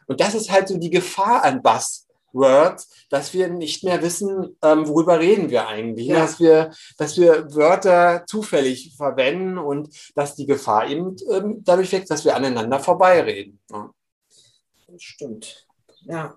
Und 0.07 0.19
das 0.19 0.35
ist 0.35 0.51
halt 0.51 0.67
so 0.67 0.77
die 0.77 0.89
Gefahr 0.89 1.43
an 1.43 1.61
Buzzwords, 1.63 2.89
dass 3.09 3.33
wir 3.33 3.47
nicht 3.47 3.83
mehr 3.83 4.01
wissen, 4.01 4.57
ähm, 4.61 4.87
worüber 4.87 5.19
reden 5.19 5.49
wir 5.49 5.67
eigentlich. 5.67 6.07
Ja. 6.07 6.19
Dass, 6.19 6.39
wir, 6.39 6.71
dass 6.97 7.17
wir 7.17 7.55
Wörter 7.55 8.25
zufällig 8.27 8.95
verwenden 8.97 9.57
und 9.57 9.89
dass 10.13 10.35
die 10.35 10.45
Gefahr 10.45 10.89
eben 10.89 11.15
ähm, 11.31 11.61
dadurch 11.63 11.91
wächst, 11.93 12.11
dass 12.11 12.25
wir 12.25 12.35
aneinander 12.35 12.79
vorbeireden. 12.79 13.59
Ja. 13.71 13.89
Das 14.87 15.01
stimmt. 15.01 15.65
Ja. 16.01 16.35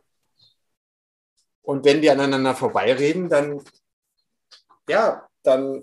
Und 1.68 1.84
wenn 1.84 2.00
wir 2.00 2.12
aneinander 2.12 2.54
vorbeireden, 2.54 3.28
dann, 3.28 3.60
ja, 4.88 5.28
dann 5.42 5.82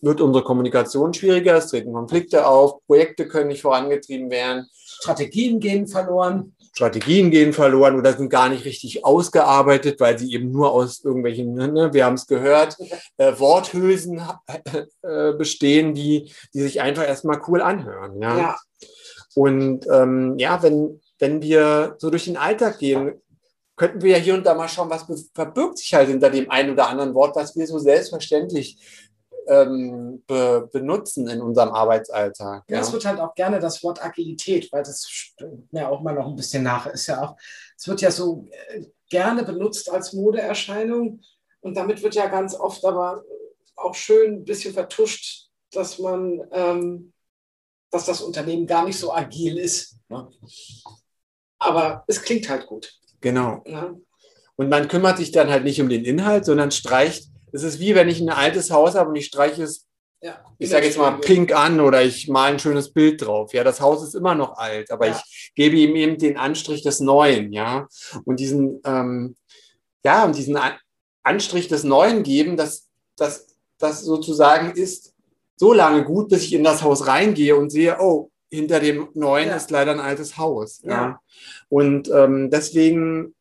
wird 0.00 0.20
unsere 0.20 0.44
Kommunikation 0.44 1.12
schwieriger, 1.12 1.56
es 1.56 1.66
treten 1.66 1.92
Konflikte 1.92 2.46
auf, 2.46 2.86
Projekte 2.86 3.26
können 3.26 3.48
nicht 3.48 3.62
vorangetrieben 3.62 4.30
werden. 4.30 4.68
Strategien 4.70 5.58
gehen 5.58 5.88
verloren. 5.88 6.54
Strategien 6.72 7.32
gehen 7.32 7.52
verloren 7.52 7.98
oder 7.98 8.12
sind 8.12 8.30
gar 8.30 8.48
nicht 8.48 8.64
richtig 8.64 9.04
ausgearbeitet, 9.04 9.98
weil 9.98 10.16
sie 10.20 10.32
eben 10.32 10.52
nur 10.52 10.70
aus 10.70 11.02
irgendwelchen, 11.02 11.52
ne, 11.54 11.92
wir 11.92 12.04
haben 12.04 12.14
es 12.14 12.28
gehört, 12.28 12.76
äh, 13.16 13.32
Worthülsen 13.40 14.22
äh, 15.02 15.32
bestehen, 15.32 15.94
die, 15.94 16.32
die 16.54 16.60
sich 16.60 16.80
einfach 16.80 17.04
erstmal 17.04 17.42
cool 17.48 17.60
anhören. 17.60 18.22
Ja. 18.22 18.38
ja. 18.38 18.56
Und 19.34 19.84
ähm, 19.92 20.38
ja, 20.38 20.62
wenn, 20.62 21.00
wenn 21.18 21.42
wir 21.42 21.96
so 21.98 22.08
durch 22.08 22.26
den 22.26 22.36
Alltag 22.36 22.78
gehen, 22.78 23.20
könnten 23.78 24.02
wir 24.02 24.12
ja 24.12 24.18
hier 24.18 24.34
und 24.34 24.44
da 24.44 24.54
mal 24.54 24.68
schauen, 24.68 24.90
was 24.90 25.06
verbirgt 25.34 25.78
sich 25.78 25.94
halt 25.94 26.08
hinter 26.08 26.30
dem 26.30 26.50
einen 26.50 26.72
oder 26.72 26.88
anderen 26.88 27.14
Wort, 27.14 27.36
was 27.36 27.56
wir 27.56 27.66
so 27.66 27.78
selbstverständlich 27.78 28.78
ähm, 29.46 30.22
be 30.26 30.68
benutzen 30.70 31.26
in 31.28 31.40
unserem 31.40 31.70
Arbeitsalltag. 31.70 32.64
Ja, 32.68 32.80
es 32.80 32.92
wird 32.92 33.06
halt 33.06 33.18
auch 33.18 33.34
gerne 33.34 33.58
das 33.58 33.82
Wort 33.82 34.04
Agilität, 34.04 34.70
weil 34.72 34.82
das 34.82 35.32
mir 35.70 35.88
auch 35.88 36.02
mal 36.02 36.14
noch 36.14 36.26
ein 36.26 36.36
bisschen 36.36 36.62
nach 36.62 36.86
ist 36.86 37.06
ja 37.06 37.22
auch. 37.22 37.36
Es 37.76 37.88
wird 37.88 38.02
ja 38.02 38.10
so 38.10 38.46
äh, 38.68 38.84
gerne 39.08 39.42
benutzt 39.44 39.90
als 39.90 40.12
Modeerscheinung 40.12 41.22
und 41.60 41.76
damit 41.76 42.02
wird 42.02 42.14
ja 42.14 42.26
ganz 42.26 42.54
oft 42.54 42.84
aber 42.84 43.24
auch 43.76 43.94
schön 43.94 44.34
ein 44.34 44.44
bisschen 44.44 44.74
vertuscht, 44.74 45.48
dass 45.72 45.98
man, 45.98 46.42
ähm, 46.52 47.12
dass 47.90 48.04
das 48.04 48.20
Unternehmen 48.20 48.66
gar 48.66 48.84
nicht 48.84 48.98
so 48.98 49.12
agil 49.12 49.56
ist. 49.56 49.96
Ne? 50.08 50.28
Aber 51.58 52.04
es 52.06 52.22
klingt 52.22 52.48
halt 52.48 52.66
gut. 52.66 52.98
Genau. 53.20 53.62
Ja. 53.66 53.94
Und 54.56 54.68
man 54.68 54.88
kümmert 54.88 55.18
sich 55.18 55.30
dann 55.32 55.50
halt 55.50 55.64
nicht 55.64 55.80
um 55.80 55.88
den 55.88 56.04
Inhalt, 56.04 56.44
sondern 56.44 56.70
streicht 56.70 57.28
es 57.52 57.62
ist 57.62 57.80
wie 57.80 57.94
wenn 57.94 58.08
ich 58.08 58.20
ein 58.20 58.30
altes 58.30 58.70
Haus 58.70 58.94
habe 58.94 59.10
und 59.10 59.16
ich 59.16 59.26
streiche 59.26 59.62
es, 59.62 59.86
ja, 60.20 60.38
ich 60.58 60.70
sage 60.70 60.86
jetzt 60.86 60.98
mal 60.98 61.12
pink 61.12 61.54
an 61.54 61.80
oder 61.80 62.02
ich 62.02 62.28
male 62.28 62.54
ein 62.54 62.58
schönes 62.58 62.92
Bild 62.92 63.24
drauf. 63.24 63.52
Ja, 63.52 63.62
das 63.62 63.80
Haus 63.80 64.02
ist 64.02 64.14
immer 64.14 64.34
noch 64.34 64.56
alt, 64.56 64.90
aber 64.90 65.06
ja. 65.06 65.12
ich 65.12 65.52
gebe 65.54 65.76
ihm 65.76 65.94
eben 65.94 66.18
den 66.18 66.36
Anstrich 66.36 66.82
des 66.82 67.00
Neuen, 67.00 67.52
ja. 67.52 67.86
Und 68.24 68.40
diesen, 68.40 68.80
ähm, 68.84 69.36
ja, 70.04 70.24
und 70.24 70.36
diesen 70.36 70.58
Anstrich 71.22 71.68
des 71.68 71.84
Neuen 71.84 72.24
geben, 72.24 72.56
dass 72.56 72.88
das, 73.16 73.46
das 73.78 74.02
sozusagen 74.02 74.72
ist 74.72 75.14
so 75.56 75.72
lange 75.72 76.04
gut, 76.04 76.28
bis 76.28 76.42
ich 76.42 76.52
in 76.52 76.64
das 76.64 76.82
Haus 76.82 77.06
reingehe 77.06 77.54
und 77.56 77.70
sehe, 77.70 77.98
oh, 78.00 78.30
hinter 78.50 78.80
dem 78.80 79.08
Neuen 79.14 79.48
ja. 79.48 79.56
ist 79.56 79.70
leider 79.70 79.92
ein 79.92 80.00
altes 80.00 80.38
Haus. 80.38 80.80
Ja. 80.82 80.90
ja. 80.90 81.20
Und 81.68 82.08
ähm, 82.10 82.50
deswegen 82.50 83.34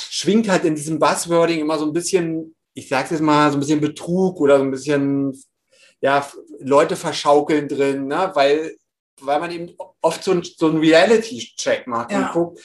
schwingt 0.00 0.48
halt 0.48 0.64
in 0.64 0.74
diesem 0.74 0.98
Buzzwording 0.98 1.60
immer 1.60 1.78
so 1.78 1.86
ein 1.86 1.92
bisschen 1.92 2.54
ich 2.74 2.88
sage 2.88 3.08
jetzt 3.10 3.20
mal, 3.20 3.50
so 3.50 3.56
ein 3.56 3.60
bisschen 3.60 3.80
Betrug 3.80 4.40
oder 4.40 4.58
so 4.58 4.64
ein 4.64 4.70
bisschen, 4.70 5.38
ja, 6.00 6.26
Leute 6.60 6.96
verschaukeln 6.96 7.68
drin, 7.68 8.06
ne? 8.06 8.30
weil, 8.34 8.76
weil 9.20 9.40
man 9.40 9.50
eben 9.50 9.76
oft 10.00 10.24
so, 10.24 10.32
ein, 10.32 10.42
so 10.42 10.68
einen 10.68 10.78
Reality-Check 10.78 11.86
macht 11.86 12.12
ja. 12.12 12.26
und 12.26 12.32
guckt, 12.32 12.60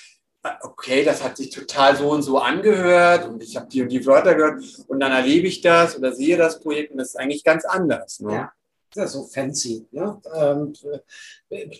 okay, 0.61 1.03
das 1.03 1.23
hat 1.23 1.35
sich 1.35 1.49
total 1.49 1.97
so 1.97 2.09
und 2.09 2.21
so 2.21 2.39
angehört 2.39 3.27
und 3.27 3.43
ich 3.43 3.57
habe 3.57 3.67
die 3.67 3.81
und 3.81 3.89
die 3.89 4.05
Wörter 4.05 4.33
gehört 4.33 4.63
und 4.87 4.99
dann 5.01 5.11
erlebe 5.11 5.47
ich 5.47 5.59
das 5.59 5.97
oder 5.97 6.13
sehe 6.13 6.37
das 6.37 6.61
Projekt 6.61 6.91
und 6.91 6.99
das 6.99 7.09
ist 7.09 7.15
eigentlich 7.17 7.43
ganz 7.43 7.65
anders. 7.65 8.21
Ne? 8.21 8.33
Ja, 8.33 8.51
ja 8.97 9.07
so 9.07 9.23
fancy. 9.23 9.87
Ne? 9.91 10.21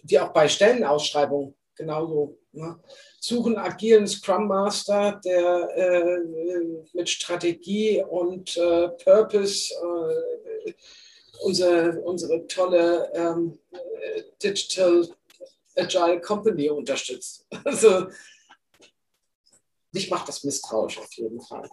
Wie 0.03 0.19
auch 0.19 0.30
bei 0.30 0.47
Stellenausschreibungen 0.47 1.56
genauso. 1.75 2.38
Ne? 2.51 2.80
suchen 3.19 3.58
agilen 3.58 4.08
Scrum 4.08 4.47
Master, 4.47 5.19
der 5.23 5.69
äh, 5.75 6.19
mit 6.93 7.10
Strategie 7.10 8.03
und 8.03 8.56
äh, 8.58 8.89
Purpose 8.89 9.73
äh, 9.73 10.73
unsere, 11.41 12.01
unsere 12.01 12.47
tolle 12.47 13.12
ähm, 13.13 13.60
Digital 14.41 15.08
Agile 15.75 16.21
Company 16.21 16.69
unterstützt. 16.69 17.45
Also 17.63 18.08
mich 19.91 20.10
macht 20.10 20.27
das 20.27 20.43
misstrauisch 20.43 20.99
auf 20.99 21.12
jeden 21.13 21.41
Fall. 21.41 21.69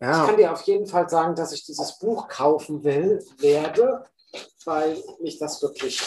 Ja. 0.00 0.22
Ich 0.22 0.28
kann 0.28 0.36
dir 0.36 0.52
auf 0.52 0.62
jeden 0.62 0.86
Fall 0.86 1.08
sagen, 1.08 1.34
dass 1.34 1.52
ich 1.52 1.64
dieses 1.64 1.98
Buch 1.98 2.28
kaufen 2.28 2.82
will, 2.82 3.24
werde, 3.38 4.04
weil 4.64 5.02
mich 5.20 5.38
das 5.38 5.62
wirklich, 5.62 6.00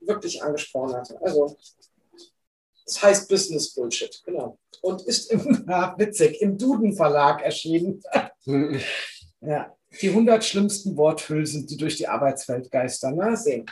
wirklich 0.00 0.42
angesprochen 0.42 0.94
hatte. 0.94 1.20
Also 1.22 1.56
das 2.84 3.02
heißt 3.02 3.28
Business 3.28 3.74
Bullshit, 3.74 4.22
genau. 4.24 4.58
Und 4.80 5.02
ist 5.02 5.30
im, 5.32 5.64
ah, 5.68 5.94
witzig, 5.98 6.40
im 6.40 6.56
Duden 6.56 6.94
Verlag 6.94 7.42
erschienen. 7.42 8.00
ja, 9.40 9.76
die 10.00 10.08
100 10.08 10.44
schlimmsten 10.44 10.96
Worthülsen, 10.96 11.66
die 11.66 11.76
durch 11.76 11.96
die 11.96 12.06
Arbeitswelt 12.06 12.70
geistern. 12.70 13.16
Na, 13.16 13.34
sehen. 13.34 13.66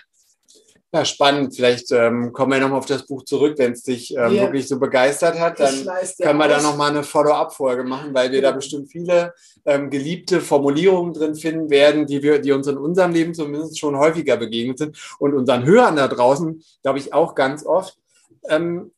Ja, 0.95 1.05
spannend. 1.05 1.57
Vielleicht 1.57 1.91
ähm, 1.91 2.33
kommen 2.33 2.53
wir 2.53 2.61
nochmal 2.61 2.79
auf 2.79 2.87
das 2.87 3.05
Buch 3.05 3.25
zurück, 3.25 3.55
wenn 3.59 3.73
es 3.73 3.83
dich 3.83 4.17
ähm, 4.17 4.31
wirklich 4.31 4.69
so 4.69 4.79
begeistert 4.79 5.41
hat. 5.41 5.59
Dann 5.59 5.75
können 6.23 6.39
wir 6.39 6.47
da 6.47 6.63
nochmal 6.63 6.91
eine 6.91 7.03
Follow-up-Folge 7.03 7.83
machen, 7.83 8.15
weil 8.15 8.31
wir 8.31 8.41
ja. 8.41 8.51
da 8.51 8.57
bestimmt 8.57 8.93
viele 8.93 9.35
ähm, 9.65 9.91
geliebte 9.91 10.41
Formulierungen 10.41 11.13
drin 11.13 11.35
finden 11.35 11.69
werden, 11.69 12.07
die, 12.07 12.23
wir, 12.23 12.39
die 12.39 12.53
uns 12.53 12.69
in 12.69 12.77
unserem 12.77 13.11
Leben 13.11 13.35
zumindest 13.35 13.77
schon 13.77 13.99
häufiger 13.99 14.37
begegnet 14.37 14.79
sind 14.79 14.97
und 15.19 15.35
unseren 15.35 15.65
Hörern 15.65 15.97
da 15.97 16.07
draußen, 16.07 16.63
glaube 16.85 17.01
ich, 17.01 17.13
auch 17.13 17.35
ganz 17.35 17.67
oft. 17.67 17.99
Ähm, 18.49 18.93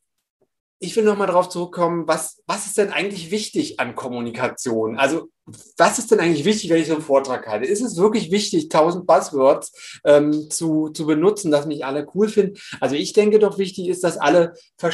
ich 0.79 0.95
will 0.95 1.03
nochmal 1.03 1.27
darauf 1.27 1.49
zurückkommen, 1.49 2.07
was, 2.07 2.41
was 2.45 2.67
ist 2.67 2.77
denn 2.77 2.91
eigentlich 2.91 3.31
wichtig 3.31 3.79
an 3.79 3.95
Kommunikation? 3.95 4.97
Also, 4.97 5.29
was 5.77 5.97
ist 5.97 6.11
denn 6.11 6.19
eigentlich 6.19 6.45
wichtig, 6.45 6.69
wenn 6.69 6.81
ich 6.81 6.87
so 6.87 6.93
einen 6.93 7.01
Vortrag 7.01 7.47
halte? 7.47 7.65
Ist 7.65 7.81
es 7.81 7.97
wirklich 7.97 8.31
wichtig, 8.31 8.69
tausend 8.69 9.07
Buzzwords 9.07 9.99
ähm, 10.03 10.49
zu, 10.51 10.89
zu 10.89 11.07
benutzen, 11.07 11.51
dass 11.51 11.65
mich 11.65 11.85
alle 11.85 12.05
cool 12.13 12.29
finden? 12.29 12.59
Also, 12.79 12.95
ich 12.95 13.13
denke 13.13 13.39
doch, 13.39 13.57
wichtig 13.57 13.87
ist, 13.87 14.03
dass 14.03 14.17
alle 14.17 14.53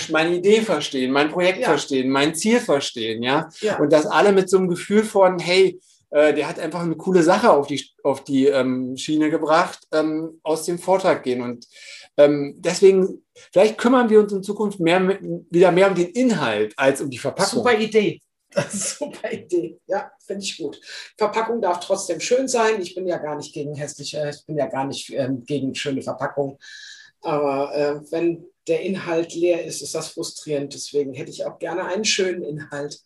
meine 0.10 0.36
Idee 0.36 0.62
verstehen, 0.62 1.12
mein 1.12 1.30
Projekt 1.30 1.60
ja. 1.60 1.66
verstehen, 1.66 2.10
mein 2.10 2.34
Ziel 2.36 2.60
verstehen, 2.60 3.22
ja? 3.22 3.50
ja? 3.60 3.80
Und 3.80 3.92
dass 3.92 4.06
alle 4.06 4.32
mit 4.32 4.50
so 4.50 4.58
einem 4.58 4.70
Gefühl 4.70 5.04
von, 5.04 5.40
hey, 5.40 5.80
äh, 6.14 6.34
der 6.34 6.48
hat 6.48 6.60
einfach 6.60 6.82
eine 6.82 6.96
coole 6.96 7.24
Sache 7.24 7.50
auf 7.50 7.66
die, 7.66 7.84
auf 8.04 8.24
die 8.24 8.46
ähm, 8.46 8.96
Schiene 8.96 9.32
gebracht, 9.32 9.80
ähm, 9.92 10.40
aus 10.44 10.64
dem 10.64 10.78
Vortrag 10.78 11.24
gehen. 11.24 11.42
Und 11.42 11.68
ähm, 12.18 12.54
deswegen, 12.60 13.26
vielleicht 13.52 13.80
kümmern 13.80 14.12
wir 14.12 14.20
uns 14.20 14.32
in 14.32 14.44
Zukunft 14.44 14.80
mehr 14.80 15.02
wieder 15.50 15.72
mehr 15.72 15.88
um 15.88 15.96
den 15.96 16.12
Inhalt 16.12 16.78
als 16.78 17.02
um 17.02 17.10
die 17.10 17.18
Verpackung. 17.18 17.64
Super 17.64 17.80
Idee. 17.80 18.22
Super 18.70 19.32
Idee. 19.32 19.80
Ja, 19.88 20.12
finde 20.24 20.44
ich 20.44 20.56
gut. 20.56 20.80
Verpackung 21.18 21.60
darf 21.60 21.80
trotzdem 21.80 22.20
schön 22.20 22.48
sein. 22.48 22.80
Ich 22.80 22.94
bin 22.94 23.08
ja 23.08 23.18
gar 23.18 23.36
nicht 23.36 23.52
gegen 23.52 23.74
hässliche, 23.74 24.30
ich 24.30 24.46
bin 24.46 24.56
ja 24.56 24.68
gar 24.68 24.86
nicht 24.86 25.10
ähm, 25.10 25.44
gegen 25.44 25.74
schöne 25.74 26.04
Verpackung. 26.04 26.60
Aber 27.22 27.76
äh, 27.76 28.12
wenn 28.12 28.46
der 28.68 28.82
Inhalt 28.82 29.34
leer 29.34 29.66
ist, 29.66 29.82
ist 29.82 29.96
das 29.96 30.10
frustrierend. 30.10 30.76
Deswegen 30.76 31.16
hätte 31.16 31.32
ich 31.32 31.44
auch 31.44 31.58
gerne 31.58 31.86
einen 31.86 32.06
schönen 32.06 32.44
Inhalt. 32.44 33.02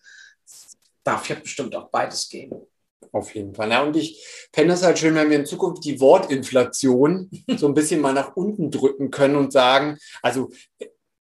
Darf 1.06 1.30
ja 1.30 1.36
bestimmt 1.36 1.74
auch 1.74 1.88
beides 1.90 2.28
gehen. 2.28 2.68
Auf 3.12 3.34
jeden 3.36 3.56
Fall. 3.56 3.72
Ja, 3.72 3.84
und 3.84 3.96
ich 3.96 4.26
fände 4.54 4.74
es 4.74 4.84
halt 4.84 5.00
schön, 5.00 5.16
wenn 5.16 5.30
wir 5.30 5.38
in 5.38 5.46
Zukunft 5.46 5.86
die 5.86 6.00
Wortinflation 6.00 7.30
so 7.58 7.68
ein 7.68 7.74
bisschen 7.74 8.02
mal 8.02 8.14
nach 8.14 8.36
unten 8.36 8.72
drücken 8.72 9.12
können 9.12 9.36
und 9.36 9.54
sagen, 9.54 9.98
also 10.22 10.50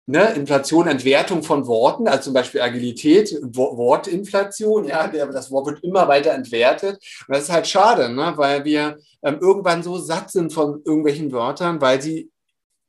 ne, 0.06 0.34
Inflation, 0.34 0.88
Entwertung 0.88 1.44
von 1.44 1.68
Worten, 1.68 2.08
also 2.08 2.26
zum 2.26 2.34
Beispiel 2.34 2.62
Agilität, 2.62 3.32
Wortinflation, 3.42 4.86
ja, 4.86 5.08
das 5.08 5.52
Wort 5.52 5.68
wird 5.68 5.84
immer 5.84 6.08
weiter 6.08 6.32
entwertet. 6.32 6.96
Und 7.28 7.36
das 7.36 7.44
ist 7.44 7.52
halt 7.52 7.68
schade, 7.68 8.10
ne, 8.10 8.34
weil 8.36 8.66
wir 8.66 8.98
ähm, 9.24 9.40
irgendwann 9.42 9.84
so 9.84 9.98
satt 9.98 10.32
sind 10.32 10.54
von 10.54 10.82
irgendwelchen 10.86 11.32
Wörtern, 11.32 11.82
weil 11.82 12.02
sie 12.02 12.32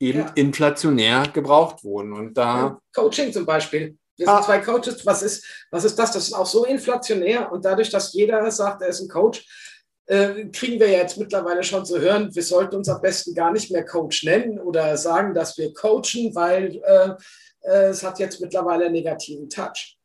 eben 0.01 0.21
ja. 0.21 0.33
inflationär 0.35 1.25
gebraucht 1.33 1.85
wurden. 1.85 2.13
Und 2.13 2.37
da. 2.37 2.79
Coaching 2.95 3.33
zum 3.33 3.47
Beispiel. 3.47 3.97
Wir 4.17 4.27
sind 4.27 4.35
ah. 4.35 4.43
zwei 4.43 4.61
Coaches. 4.61 5.05
Was 5.05 5.23
ist, 5.23 5.45
was 5.71 5.85
ist 5.85 5.99
das? 5.99 6.13
Das 6.13 6.25
ist 6.25 6.33
auch 6.33 6.47
so 6.47 6.65
inflationär. 6.65 7.51
Und 7.51 7.65
dadurch, 7.65 7.91
dass 7.91 8.13
jeder 8.13 8.51
sagt, 8.51 8.83
er 8.83 8.89
ist 8.89 9.01
ein 9.01 9.09
Coach, 9.09 9.47
äh, 10.07 10.47
kriegen 10.47 10.79
wir 10.79 10.91
jetzt 10.91 11.17
mittlerweile 11.17 11.63
schon 11.63 11.85
zu 11.85 11.99
hören, 11.99 12.35
wir 12.35 12.43
sollten 12.43 12.77
uns 12.77 12.89
am 12.89 13.01
besten 13.01 13.35
gar 13.35 13.53
nicht 13.53 13.71
mehr 13.71 13.85
Coach 13.85 14.25
nennen 14.25 14.59
oder 14.59 14.97
sagen, 14.97 15.35
dass 15.35 15.57
wir 15.57 15.73
coachen, 15.73 16.35
weil 16.35 16.77
äh, 16.85 17.11
äh, 17.63 17.89
es 17.89 18.03
hat 18.03 18.19
jetzt 18.19 18.41
mittlerweile 18.41 18.85
einen 18.85 18.95
negativen 18.95 19.49
Touch. 19.49 19.99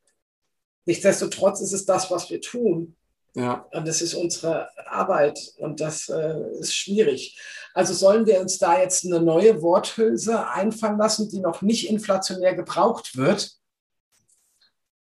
Nichtsdestotrotz 0.85 1.61
ist 1.61 1.73
es 1.73 1.85
das, 1.85 2.09
was 2.09 2.29
wir 2.29 2.41
tun. 2.41 2.95
Ja. 3.35 3.67
Und 3.71 3.87
das 3.87 4.01
ist 4.01 4.15
unsere 4.15 4.69
Arbeit 4.87 5.39
und 5.57 5.81
das 5.81 6.09
äh, 6.09 6.35
ist 6.59 6.73
schwierig. 6.73 7.39
Also 7.73 7.93
sollen 7.93 8.25
wir 8.25 8.39
uns 8.39 8.57
da 8.57 8.81
jetzt 8.81 9.05
eine 9.05 9.21
neue 9.21 9.61
Worthülse 9.61 10.47
einfallen 10.47 10.97
lassen, 10.97 11.29
die 11.29 11.39
noch 11.39 11.61
nicht 11.61 11.89
inflationär 11.89 12.55
gebraucht 12.55 13.15
wird? 13.17 13.58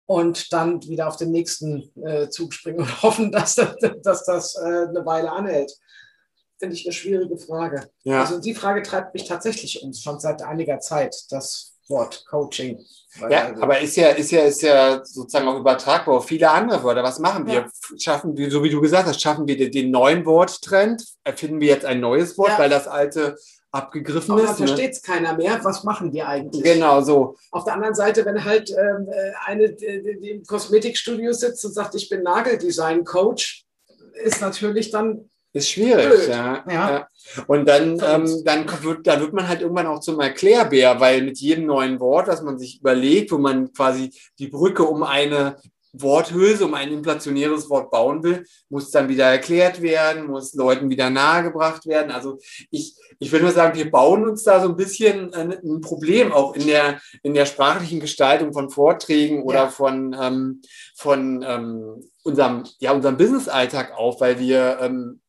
Und 0.06 0.52
dann 0.52 0.82
wieder 0.82 1.08
auf 1.08 1.16
den 1.16 1.30
nächsten 1.30 1.90
äh, 2.04 2.28
Zug 2.28 2.52
springen 2.52 2.80
und 2.80 3.02
hoffen, 3.02 3.32
dass, 3.32 3.54
dass 3.54 4.24
das 4.24 4.54
äh, 4.56 4.88
eine 4.88 5.04
Weile 5.06 5.32
anhält. 5.32 5.72
Finde 6.58 6.76
ich 6.76 6.86
eine 6.86 6.92
schwierige 6.92 7.38
Frage. 7.38 7.88
Ja. 8.02 8.20
Also 8.20 8.38
die 8.38 8.54
Frage 8.54 8.82
treibt 8.82 9.14
mich 9.14 9.24
tatsächlich 9.24 9.82
um, 9.82 9.92
schon 9.92 10.20
seit 10.20 10.42
einiger 10.42 10.78
Zeit, 10.80 11.16
das 11.30 11.74
Wort 11.88 12.24
Coaching. 12.28 12.84
Ja, 13.30 13.46
also, 13.46 13.62
aber 13.62 13.80
ist 13.80 13.96
ja, 13.96 14.08
ist 14.10 14.30
ja, 14.30 14.42
ist 14.42 14.62
ja 14.62 15.04
sozusagen 15.04 15.46
auch 15.46 15.58
übertragbar 15.58 16.16
auf 16.16 16.26
viele 16.26 16.50
andere 16.50 16.82
Wörter. 16.82 17.02
Was 17.02 17.18
machen 17.18 17.46
wir? 17.46 17.54
Ja. 17.54 17.68
Schaffen 17.98 18.36
wir, 18.36 18.50
so 18.50 18.62
wie 18.62 18.70
du 18.70 18.80
gesagt 18.80 19.06
hast, 19.06 19.20
schaffen 19.20 19.46
wir 19.46 19.56
den, 19.56 19.70
den 19.70 19.90
neuen 19.90 20.24
Worttrend? 20.24 21.04
Erfinden 21.22 21.60
wir 21.60 21.68
jetzt 21.68 21.84
ein 21.84 22.00
neues 22.00 22.36
Wort, 22.38 22.50
ja. 22.50 22.58
weil 22.58 22.70
das 22.70 22.88
alte 22.88 23.36
abgegriffen 23.74 24.32
Aber 24.32 24.44
ist. 24.44 24.50
Da 24.50 24.54
versteht 24.54 24.92
es 24.92 25.02
ne? 25.02 25.14
keiner 25.14 25.36
mehr. 25.36 25.58
Was 25.62 25.84
machen 25.84 26.10
die 26.10 26.22
eigentlich? 26.22 26.62
Genau 26.62 27.00
so. 27.00 27.36
Auf 27.50 27.64
der 27.64 27.74
anderen 27.74 27.94
Seite, 27.94 28.24
wenn 28.24 28.44
halt 28.44 28.70
ähm, 28.70 29.08
äh, 29.10 29.32
eine, 29.44 29.72
die 29.72 30.30
im 30.30 30.44
Kosmetikstudio 30.44 31.32
sitzt 31.32 31.64
und 31.64 31.72
sagt, 31.72 31.94
ich 31.94 32.08
bin 32.08 32.22
Nageldesign-Coach, 32.22 33.64
ist 34.24 34.40
natürlich 34.40 34.90
dann 34.90 35.28
ist 35.52 35.70
schwierig, 35.70 36.26
ja, 36.26 36.64
ja. 36.68 36.90
ja, 36.90 37.08
Und 37.46 37.68
dann, 37.68 37.92
ähm, 38.04 38.42
dann, 38.44 38.66
wird, 38.82 39.06
dann 39.06 39.20
wird 39.20 39.32
man 39.32 39.46
halt 39.46 39.60
irgendwann 39.60 39.86
auch 39.86 40.00
zum 40.00 40.18
Erklärbär, 40.18 40.98
weil 40.98 41.22
mit 41.22 41.38
jedem 41.38 41.66
neuen 41.66 42.00
Wort, 42.00 42.26
das 42.26 42.42
man 42.42 42.58
sich 42.58 42.80
überlegt, 42.80 43.30
wo 43.30 43.38
man 43.38 43.72
quasi 43.72 44.10
die 44.40 44.48
Brücke 44.48 44.82
um 44.82 45.04
eine 45.04 45.56
Worthülse, 45.94 46.64
um 46.64 46.74
ein 46.74 46.92
inflationäres 46.92 47.70
Wort 47.70 47.90
bauen 47.90 48.22
will, 48.22 48.44
muss 48.68 48.90
dann 48.90 49.08
wieder 49.08 49.26
erklärt 49.26 49.80
werden, 49.80 50.26
muss 50.26 50.54
Leuten 50.54 50.90
wieder 50.90 51.10
nahegebracht 51.10 51.86
werden. 51.86 52.10
Also 52.10 52.38
ich, 52.70 52.96
ich 53.18 53.32
würde 53.32 53.44
nur 53.44 53.54
sagen, 53.54 53.78
wir 53.78 53.90
bauen 53.90 54.28
uns 54.28 54.44
da 54.44 54.60
so 54.60 54.68
ein 54.68 54.76
bisschen 54.76 55.32
ein 55.32 55.80
Problem 55.80 56.32
auch 56.32 56.54
in 56.54 56.66
der, 56.66 57.00
in 57.22 57.34
der 57.34 57.46
sprachlichen 57.46 58.00
Gestaltung 58.00 58.52
von 58.52 58.70
Vorträgen 58.70 59.42
oder 59.42 59.64
ja. 59.64 59.68
von, 59.68 60.16
ähm, 60.20 60.62
von 60.96 61.44
ähm, 61.46 62.04
unserem, 62.24 62.64
ja, 62.80 62.92
unserem 62.92 63.16
Business-Alltag 63.16 63.92
auf, 63.96 64.20
weil 64.20 64.38
wir 64.38 64.78
ähm, 64.80 65.20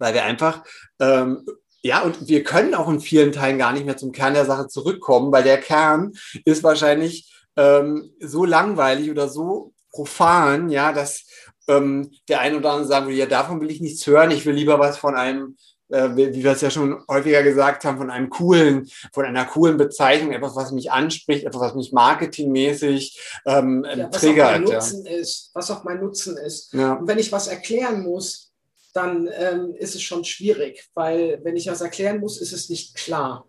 weil 0.00 0.14
wir 0.14 0.24
einfach, 0.24 0.64
ähm, 0.98 1.46
ja, 1.82 2.02
und 2.02 2.26
wir 2.26 2.42
können 2.42 2.74
auch 2.74 2.88
in 2.88 3.00
vielen 3.00 3.32
Teilen 3.32 3.58
gar 3.58 3.72
nicht 3.72 3.86
mehr 3.86 3.96
zum 3.96 4.12
Kern 4.12 4.34
der 4.34 4.44
Sache 4.44 4.66
zurückkommen, 4.66 5.30
weil 5.30 5.44
der 5.44 5.60
Kern 5.60 6.12
ist 6.44 6.64
wahrscheinlich 6.64 7.32
ähm, 7.56 8.10
so 8.20 8.44
langweilig 8.44 9.10
oder 9.10 9.28
so 9.28 9.72
profan, 9.92 10.70
ja, 10.70 10.92
dass 10.92 11.24
ähm, 11.68 12.10
der 12.28 12.40
eine 12.40 12.56
oder 12.56 12.72
andere 12.72 12.88
sagen 12.88 13.06
würde, 13.06 13.18
ja, 13.18 13.26
davon 13.26 13.60
will 13.60 13.70
ich 13.70 13.80
nichts 13.80 14.06
hören, 14.06 14.30
ich 14.30 14.46
will 14.46 14.54
lieber 14.54 14.78
was 14.78 14.98
von 14.98 15.14
einem 15.14 15.56
äh, 15.90 16.16
wie 16.16 16.44
wir 16.44 16.52
es 16.52 16.60
ja 16.60 16.70
schon 16.70 17.02
häufiger 17.08 17.42
gesagt 17.42 17.84
haben, 17.84 17.98
von 17.98 18.10
einem 18.10 18.30
coolen, 18.30 18.88
von 19.12 19.24
einer 19.24 19.44
coolen 19.44 19.76
Bezeichnung, 19.76 20.32
etwas, 20.32 20.54
was 20.54 20.72
mich 20.72 20.92
anspricht, 20.92 21.44
etwas, 21.44 21.60
was 21.60 21.74
mich 21.74 21.92
marketingmäßig 21.92 23.20
ähm, 23.46 23.84
ja, 23.84 24.08
was 24.10 24.20
triggert. 24.20 24.46
Auch 24.46 24.52
mein 24.52 24.62
Nutzen 24.62 25.06
ja. 25.06 25.12
ist, 25.12 25.50
was 25.54 25.70
auch 25.70 25.84
mein 25.84 26.00
Nutzen 26.00 26.36
ist. 26.36 26.72
Ja. 26.72 26.94
Und 26.94 27.08
wenn 27.08 27.18
ich 27.18 27.32
was 27.32 27.48
erklären 27.48 28.02
muss, 28.02 28.52
dann 28.92 29.28
ähm, 29.32 29.74
ist 29.76 29.94
es 29.94 30.02
schon 30.02 30.24
schwierig, 30.24 30.88
weil 30.94 31.40
wenn 31.42 31.56
ich 31.56 31.68
was 31.68 31.80
erklären 31.80 32.20
muss, 32.20 32.40
ist 32.40 32.52
es 32.52 32.68
nicht 32.68 32.94
klar. 32.94 33.46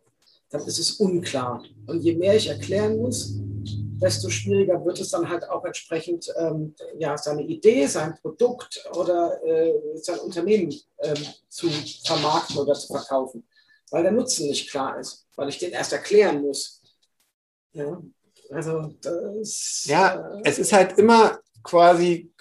Dann 0.50 0.62
ist 0.66 0.80
es 0.80 0.94
unklar. 0.94 1.64
Und 1.88 2.02
je 2.02 2.16
mehr 2.16 2.36
ich 2.36 2.48
erklären 2.48 2.98
muss, 2.98 3.36
desto 4.02 4.30
schwieriger 4.30 4.84
wird 4.84 5.00
es 5.00 5.12
dann 5.12 5.30
halt 5.30 5.48
auch 5.50 5.64
entsprechend 5.64 6.34
ähm, 6.38 6.76
ja, 6.98 7.18
seine 7.18 7.44
Idee, 7.44 7.86
sein 7.86 8.16
Produkt 8.22 8.84
oder 8.96 9.44
äh, 9.46 9.74
sein 9.96 10.20
Unternehmen 10.20 10.74
ähm, 11.00 11.26
zu 11.50 11.70
vermarkten 12.06 12.58
oder 12.58 12.74
zu 12.74 12.88
verkaufen, 12.88 13.48
weil 13.92 14.04
der 14.04 14.12
Nutzen 14.12 14.48
nicht 14.48 14.70
klar 14.70 15.00
ist, 15.00 15.28
weil 15.36 15.50
ich 15.50 15.60
den 15.60 15.72
erst 15.72 15.94
erklären 15.94 16.42
muss. 16.42 16.82
Ja, 17.74 18.02
also 18.50 18.94
das, 19.02 19.86
ja 19.86 20.38
äh, 20.38 20.42
es 20.46 20.60
ist 20.60 20.74
halt 20.74 20.98
immer 20.98 21.40
quasi 21.64 22.32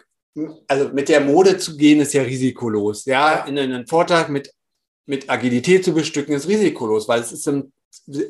also 0.66 0.88
mit 0.90 1.09
der 1.09 1.20
Mode 1.20 1.59
zu 1.59 1.77
gehen, 1.77 2.01
ist 2.01 2.14
ja 2.14 2.23
risikolos. 2.23 3.05
Ja, 3.05 3.44
in 3.46 3.59
einen 3.59 3.87
Vortrag 3.87 4.29
mit, 4.29 4.53
mit 5.07 5.29
Agilität 5.29 5.85
zu 5.85 5.92
bestücken, 5.92 6.35
ist 6.35 6.49
risikolos, 6.49 7.09
weil 7.09 7.20
es 7.20 7.33
ist 7.33 7.49
ein, 7.49 7.73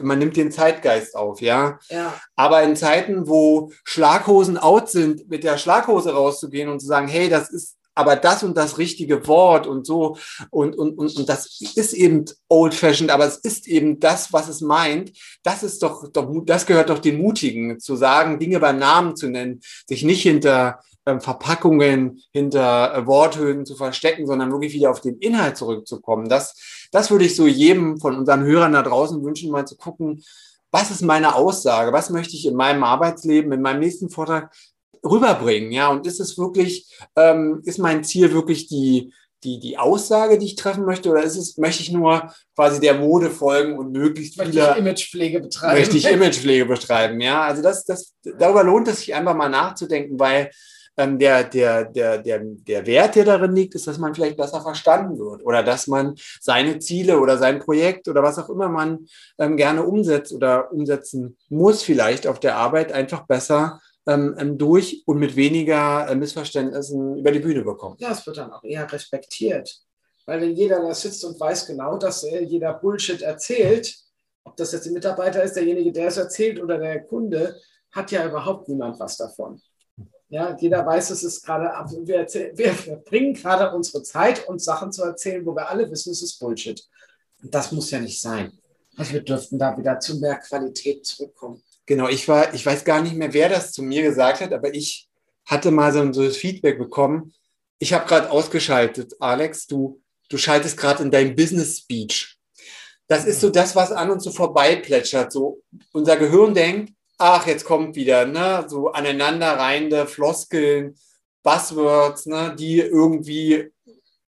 man 0.01 0.19
nimmt 0.19 0.37
den 0.37 0.53
Zeitgeist 0.53 1.17
auf, 1.17 1.41
ja? 1.41 1.79
ja. 1.89 2.15
Aber 2.37 2.63
in 2.63 2.77
Zeiten, 2.77 3.29
wo 3.29 3.71
Schlaghosen 3.85 4.59
out 4.59 4.91
sind, 4.91 5.29
mit 5.29 5.45
der 5.45 5.59
Schlaghose 5.59 6.13
rauszugehen 6.13 6.69
und 6.69 6.81
zu 6.81 6.87
sagen, 6.87 7.09
hey, 7.09 7.29
das 7.29 7.51
ist 7.51 7.77
aber 8.01 8.17
das 8.17 8.43
und 8.43 8.57
das 8.57 8.79
richtige 8.79 9.27
Wort 9.27 9.67
und 9.67 9.87
so 9.87 10.17
und, 10.51 10.77
und, 10.77 10.99
und, 10.99 11.17
und 11.17 11.29
das 11.29 11.61
ist 11.61 11.93
eben 11.93 12.25
old-fashioned, 12.49 13.11
aber 13.11 13.27
es 13.27 13.37
ist 13.37 13.69
eben 13.69 14.01
das, 14.01 14.33
was 14.33 14.49
es 14.49 14.61
meint. 14.61 15.13
Das 15.43 15.63
ist 15.63 15.83
doch, 15.83 16.11
doch, 16.13 16.29
das 16.45 16.67
gehört 16.67 16.91
doch 16.91 16.99
den 16.99 17.19
Mutigen, 17.21 17.79
zu 17.79 17.97
sagen, 17.97 18.39
Dinge 18.39 18.61
beim 18.61 18.79
Namen 18.79 19.17
zu 19.17 19.29
nennen, 19.29 19.61
sich 19.87 20.03
nicht 20.03 20.23
hinter 20.23 20.81
ähm, 21.07 21.21
Verpackungen 21.21 22.23
hinter 22.31 22.95
äh, 22.95 23.07
Worthöhen 23.07 23.65
zu 23.65 23.75
verstecken, 23.75 24.27
sondern 24.27 24.53
wirklich 24.53 24.75
wieder 24.75 24.91
auf 24.91 25.01
den 25.01 25.17
Inhalt 25.19 25.57
zurückzukommen. 25.57 26.29
Das, 26.29 26.89
das 26.93 27.11
würde 27.11 27.25
ich 27.25 27.37
so 27.37 27.47
jedem 27.47 27.99
von 27.99 28.17
unseren 28.17 28.45
Hörern 28.45 28.75
da 28.75 28.83
draußen 28.83 29.23
wünschen, 29.25 29.51
mal 29.51 29.67
zu 29.67 29.77
gucken, 29.77 30.23
was 30.71 30.91
ist 30.91 31.03
meine 31.03 31.35
Aussage? 31.35 31.93
Was 31.93 32.11
möchte 32.11 32.37
ich 32.37 32.47
in 32.47 32.55
meinem 32.55 32.85
Arbeitsleben, 32.85 33.51
in 33.53 33.63
meinem 33.63 33.81
nächsten 33.81 34.11
Vortrag 34.11 34.53
rüberbringen? 35.05 35.73
Ja, 35.73 35.89
und 35.89 36.07
ist 36.07 36.21
es 36.21 36.39
wirklich, 36.39 36.99
ähm, 37.17 37.63
ist 37.65 37.79
mein 37.79 38.05
Ziel 38.05 38.33
wirklich 38.33 38.67
die, 38.69 39.13
die, 39.45 39.59
die 39.59 39.79
Aussage, 39.79 40.39
die 40.39 40.47
ich 40.47 40.57
treffen 40.57 40.85
möchte, 40.85 41.09
oder 41.11 41.23
ist 41.23 41.37
es, 41.37 41.57
möchte 41.57 41.83
ich 41.83 41.91
nur 41.91 42.33
quasi 42.55 42.81
der 42.81 42.95
Mode 42.95 43.31
folgen 43.31 43.79
und 43.79 43.93
möglichst 43.93 44.37
möchte 44.37 44.53
viele. 44.53 44.77
Imagepflege 44.77 45.41
betreiben. 45.41 45.79
Möchte 45.79 45.97
ich 45.97 46.11
Imagepflege 46.11 46.67
betreiben, 46.67 47.21
ja. 47.21 47.43
Also 47.43 47.63
das, 47.63 47.85
das, 47.85 48.15
darüber 48.39 48.65
lohnt 48.65 48.89
es 48.89 48.99
sich 48.99 49.15
einfach 49.15 49.35
mal 49.35 49.49
nachzudenken, 49.49 50.19
weil 50.19 50.51
ähm, 50.97 51.19
der, 51.19 51.45
der, 51.45 51.85
der, 51.85 52.19
der, 52.19 52.41
der 52.43 52.87
Wert, 52.87 53.15
der 53.15 53.25
darin 53.25 53.55
liegt, 53.55 53.75
ist, 53.75 53.87
dass 53.87 53.99
man 53.99 54.15
vielleicht 54.15 54.37
besser 54.37 54.61
verstanden 54.61 55.19
wird 55.19 55.43
oder 55.45 55.63
dass 55.63 55.87
man 55.87 56.15
seine 56.41 56.79
Ziele 56.79 57.19
oder 57.19 57.39
sein 57.39 57.61
Projekt 57.61 58.09
oder 58.09 58.23
was 58.23 58.39
auch 58.39 58.51
immer 58.51 58.69
man 58.69 59.07
ähm, 59.39 59.57
gerne 59.57 59.85
umsetzt 59.85 60.33
oder 60.33 60.71
umsetzen 60.73 61.39
muss, 61.49 61.83
vielleicht 61.83 62.27
auf 62.27 62.41
der 62.41 62.57
Arbeit 62.57 62.93
einfach 62.93 63.27
besser 63.27 63.81
ähm, 64.11 64.35
ähm 64.39 64.59
durch 64.59 65.03
und 65.07 65.19
mit 65.19 65.37
weniger 65.37 66.09
äh, 66.09 66.15
Missverständnissen 66.15 67.19
über 67.19 67.33
die 67.33 67.41
Bühne 67.41 67.63
bekommt. 67.63 68.01
Ja, 68.01 68.13
es 68.13 68.27
wird 68.27 68.39
dann 68.39 68.53
auch 68.53 68.65
eher 68.65 68.91
respektiert. 68.91 69.83
Weil 70.27 70.41
wenn 70.43 70.53
jeder 70.53 70.81
da 70.81 70.95
sitzt 70.95 71.25
und 71.25 71.41
weiß 71.41 71.67
genau, 71.67 71.97
dass 71.97 72.25
äh, 72.25 72.43
jeder 72.43 72.75
Bullshit 72.75 73.23
erzählt, 73.23 73.97
ob 74.45 74.57
das 74.57 74.73
jetzt 74.73 74.87
der 74.87 74.93
Mitarbeiter 74.93 75.43
ist, 75.43 75.55
derjenige, 75.55 75.93
der 75.93 76.09
es 76.09 76.17
erzählt 76.17 76.61
oder 76.61 76.79
der 76.79 77.05
Kunde, 77.05 77.57
hat 77.93 78.11
ja 78.11 78.27
überhaupt 78.27 78.69
niemand 78.69 78.99
was 79.01 79.17
davon. 79.17 79.61
Ja, 80.29 80.57
jeder 80.57 80.87
weiß, 80.87 81.11
es 81.11 81.25
ist 81.25 81.45
gerade, 81.45 81.65
wir, 82.07 82.27
wir 82.55 82.73
verbringen 82.73 83.35
gerade 83.35 83.75
unsere 83.75 84.05
Zeit, 84.05 84.49
uns 84.49 84.65
Sachen 84.65 84.93
zu 84.93 85.03
erzählen, 85.03 85.45
wo 85.45 85.57
wir 85.57 85.69
alle 85.69 85.91
wissen, 85.91 86.13
es 86.13 86.23
ist 86.23 86.39
Bullshit. 86.39 86.81
Und 87.43 87.53
das 87.53 87.73
muss 87.73 87.91
ja 87.91 87.99
nicht 87.99 88.21
sein. 88.21 88.53
Also 88.97 89.15
wir 89.15 89.23
dürften 89.23 89.59
da 89.59 89.77
wieder 89.77 89.99
zu 89.99 90.19
mehr 90.21 90.37
Qualität 90.37 91.05
zurückkommen. 91.05 91.63
Genau, 91.91 92.07
ich 92.07 92.29
war, 92.29 92.55
ich 92.55 92.65
weiß 92.65 92.85
gar 92.85 93.03
nicht 93.03 93.17
mehr, 93.17 93.33
wer 93.33 93.49
das 93.49 93.73
zu 93.73 93.83
mir 93.83 94.03
gesagt 94.03 94.43
hat, 94.43 94.53
aber 94.53 94.73
ich 94.73 95.09
hatte 95.45 95.73
mal 95.73 95.93
so, 95.93 96.13
so 96.13 96.23
das 96.23 96.37
Feedback 96.37 96.79
bekommen. 96.79 97.35
Ich 97.81 97.93
habe 97.93 98.07
gerade 98.07 98.31
ausgeschaltet, 98.31 99.17
Alex, 99.19 99.67
du, 99.67 100.01
du 100.29 100.37
schaltest 100.39 100.77
gerade 100.77 101.03
in 101.03 101.11
deinem 101.11 101.35
Business 101.35 101.79
Speech. 101.79 102.39
Das 103.09 103.25
ist 103.25 103.41
so 103.41 103.51
das, 103.51 103.75
was 103.75 103.91
an 103.91 104.09
uns 104.09 104.23
so 104.23 104.31
vorbeiplätschert. 104.31 105.33
So 105.33 105.65
unser 105.91 106.17
Gehirn 106.17 106.55
denkt, 106.55 106.93
ach, 107.19 107.49
jetzt 107.49 107.65
kommt 107.65 107.97
wieder, 107.97 108.25
ne, 108.25 108.65
so 108.69 108.93
aneinanderreihende 108.93 110.07
Floskeln, 110.07 110.95
Buzzwords, 111.43 112.27
ne, 112.27 112.55
die 112.57 112.79
irgendwie 112.79 113.73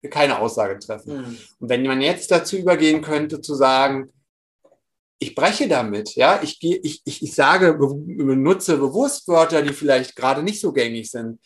keine 0.08 0.38
Aussage 0.38 0.78
treffen. 0.78 1.16
Mhm. 1.16 1.38
Und 1.58 1.68
wenn 1.68 1.82
man 1.82 2.02
jetzt 2.02 2.30
dazu 2.30 2.56
übergehen 2.56 3.02
könnte, 3.02 3.40
zu 3.40 3.56
sagen, 3.56 4.12
ich 5.18 5.34
breche 5.34 5.68
damit, 5.68 6.14
ja, 6.14 6.40
ich 6.42 6.60
gehe, 6.60 6.76
ich, 6.76 7.02
ich, 7.04 7.22
ich 7.22 7.34
sage, 7.34 7.74
benutze 7.74 8.78
bewusst 8.78 9.26
Wörter, 9.28 9.62
die 9.62 9.72
vielleicht 9.72 10.14
gerade 10.14 10.42
nicht 10.42 10.60
so 10.60 10.72
gängig 10.72 11.10
sind, 11.10 11.40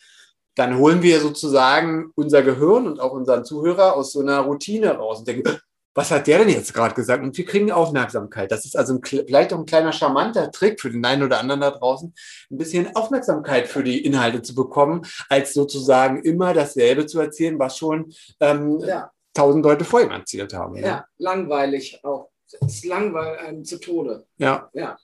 dann 0.55 0.77
holen 0.77 1.03
wir 1.03 1.21
sozusagen 1.21 2.11
unser 2.15 2.43
Gehirn 2.43 2.87
und 2.87 3.01
auch 3.01 3.13
unseren 3.13 3.45
Zuhörer 3.45 3.97
aus 3.97 4.13
so 4.13 4.21
einer 4.21 4.41
Routine 4.41 4.91
raus 4.91 5.21
und 5.21 5.29
denken, 5.29 5.59
was 5.95 6.11
hat 6.11 6.27
der 6.27 6.39
denn 6.39 6.49
jetzt 6.49 6.73
gerade 6.73 6.95
gesagt? 6.95 7.23
Und 7.23 7.37
wir 7.37 7.45
kriegen 7.45 7.71
Aufmerksamkeit. 7.71 8.51
Das 8.51 8.65
ist 8.65 8.77
also 8.77 8.95
ein, 8.95 9.05
vielleicht 9.05 9.53
auch 9.53 9.59
ein 9.59 9.67
kleiner 9.67 9.93
charmanter 9.93 10.51
Trick 10.51 10.81
für 10.81 10.91
den 10.91 11.05
einen 11.05 11.23
oder 11.23 11.39
anderen 11.39 11.61
da 11.61 11.71
draußen, 11.71 12.15
ein 12.51 12.59
bisschen 12.59 12.95
Aufmerksamkeit 12.97 13.69
für 13.69 13.85
die 13.85 14.05
Inhalte 14.05 14.43
zu 14.43 14.55
bekommen, 14.55 15.03
als 15.29 15.53
sozusagen 15.53 16.23
immer 16.23 16.55
dasselbe 16.55 17.07
zu 17.07 17.21
erzählen, 17.21 17.59
was 17.59 17.77
schon 17.77 18.13
ähm, 18.41 18.81
ja. 18.81 19.11
tausend 19.35 19.65
Leute 19.65 19.85
vor 19.85 20.01
ihm 20.01 20.11
erzählt 20.11 20.55
haben. 20.55 20.77
Ja, 20.77 20.87
ja 20.87 21.07
langweilig 21.19 22.01
auch. 22.05 22.32
Es 22.61 22.75
ist 22.75 22.85
langweilig 22.85 23.41
einem 23.41 23.65
zu 23.65 23.79
Tode. 23.79 24.27
Ja. 24.39 24.71
ja. 24.75 24.97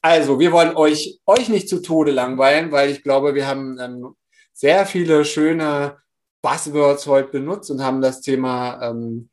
Also, 0.00 0.38
wir 0.38 0.52
wollen 0.52 0.76
euch, 0.76 1.20
euch 1.26 1.48
nicht 1.48 1.68
zu 1.68 1.82
Tode 1.82 2.12
langweilen, 2.12 2.70
weil 2.72 2.90
ich 2.90 3.02
glaube, 3.02 3.34
wir 3.34 3.46
haben 3.46 3.78
ähm, 3.80 4.14
sehr 4.52 4.86
viele 4.86 5.24
schöne 5.24 5.98
Buzzwords 6.42 7.06
heute 7.06 7.30
benutzt 7.30 7.70
und 7.70 7.82
haben 7.82 8.00
das 8.00 8.20
Thema 8.20 8.80
ähm, 8.82 9.28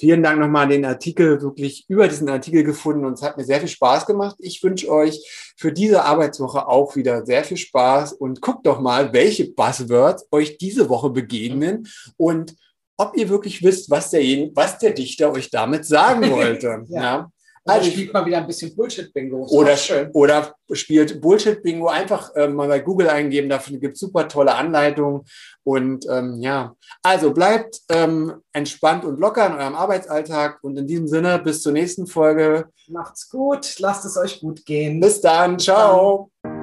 Vielen 0.00 0.22
Dank 0.22 0.38
nochmal 0.38 0.62
an 0.62 0.70
den 0.70 0.84
Artikel, 0.84 1.42
wirklich 1.42 1.84
über 1.88 2.06
diesen 2.06 2.28
Artikel 2.28 2.62
gefunden 2.62 3.04
und 3.04 3.14
es 3.14 3.22
hat 3.22 3.36
mir 3.36 3.42
sehr 3.42 3.58
viel 3.58 3.68
Spaß 3.68 4.06
gemacht. 4.06 4.36
Ich 4.38 4.62
wünsche 4.62 4.88
euch 4.88 5.18
für 5.56 5.72
diese 5.72 6.04
Arbeitswoche 6.04 6.68
auch 6.68 6.94
wieder 6.94 7.26
sehr 7.26 7.42
viel 7.42 7.56
Spaß 7.56 8.12
und 8.12 8.40
guckt 8.40 8.64
doch 8.64 8.78
mal, 8.78 9.12
welche 9.12 9.50
Buzzwords 9.50 10.28
euch 10.30 10.56
diese 10.56 10.88
Woche 10.88 11.10
begegnen 11.10 11.88
und 12.16 12.54
ob 12.98 13.16
ihr 13.16 13.28
wirklich 13.28 13.62
wisst, 13.62 13.88
was 13.90 14.10
der, 14.10 14.20
was 14.54 14.78
der 14.78 14.90
Dichter 14.90 15.32
euch 15.32 15.50
damit 15.50 15.86
sagen 15.86 16.30
wollte. 16.30 16.84
ja. 16.88 17.02
ja. 17.02 17.30
Also 17.68 17.90
spielt 17.90 18.14
mal 18.14 18.24
wieder 18.24 18.38
ein 18.38 18.46
bisschen 18.46 18.74
Bullshit-Bingo. 18.74 19.46
Oder, 19.50 19.76
oder 20.14 20.54
spielt 20.72 21.20
Bullshit-Bingo. 21.20 21.88
Einfach 21.88 22.34
äh, 22.34 22.48
mal 22.48 22.66
bei 22.66 22.80
Google 22.80 23.10
eingeben. 23.10 23.50
Dafür 23.50 23.78
gibt 23.78 23.94
es 23.94 24.00
super 24.00 24.26
tolle 24.26 24.54
Anleitungen. 24.54 25.22
Und 25.64 26.06
ähm, 26.10 26.40
ja, 26.40 26.74
also 27.02 27.32
bleibt 27.32 27.80
ähm, 27.90 28.36
entspannt 28.52 29.04
und 29.04 29.20
locker 29.20 29.46
in 29.46 29.52
eurem 29.52 29.74
Arbeitsalltag. 29.74 30.64
Und 30.64 30.78
in 30.78 30.86
diesem 30.86 31.08
Sinne, 31.08 31.38
bis 31.40 31.60
zur 31.60 31.72
nächsten 31.72 32.06
Folge. 32.06 32.68
Macht's 32.88 33.28
gut. 33.28 33.78
Lasst 33.78 34.06
es 34.06 34.16
euch 34.16 34.40
gut 34.40 34.64
gehen. 34.64 34.98
Bis 34.98 35.20
dann. 35.20 35.56
Bis 35.56 35.66
Ciao. 35.66 36.30
Dann. 36.42 36.57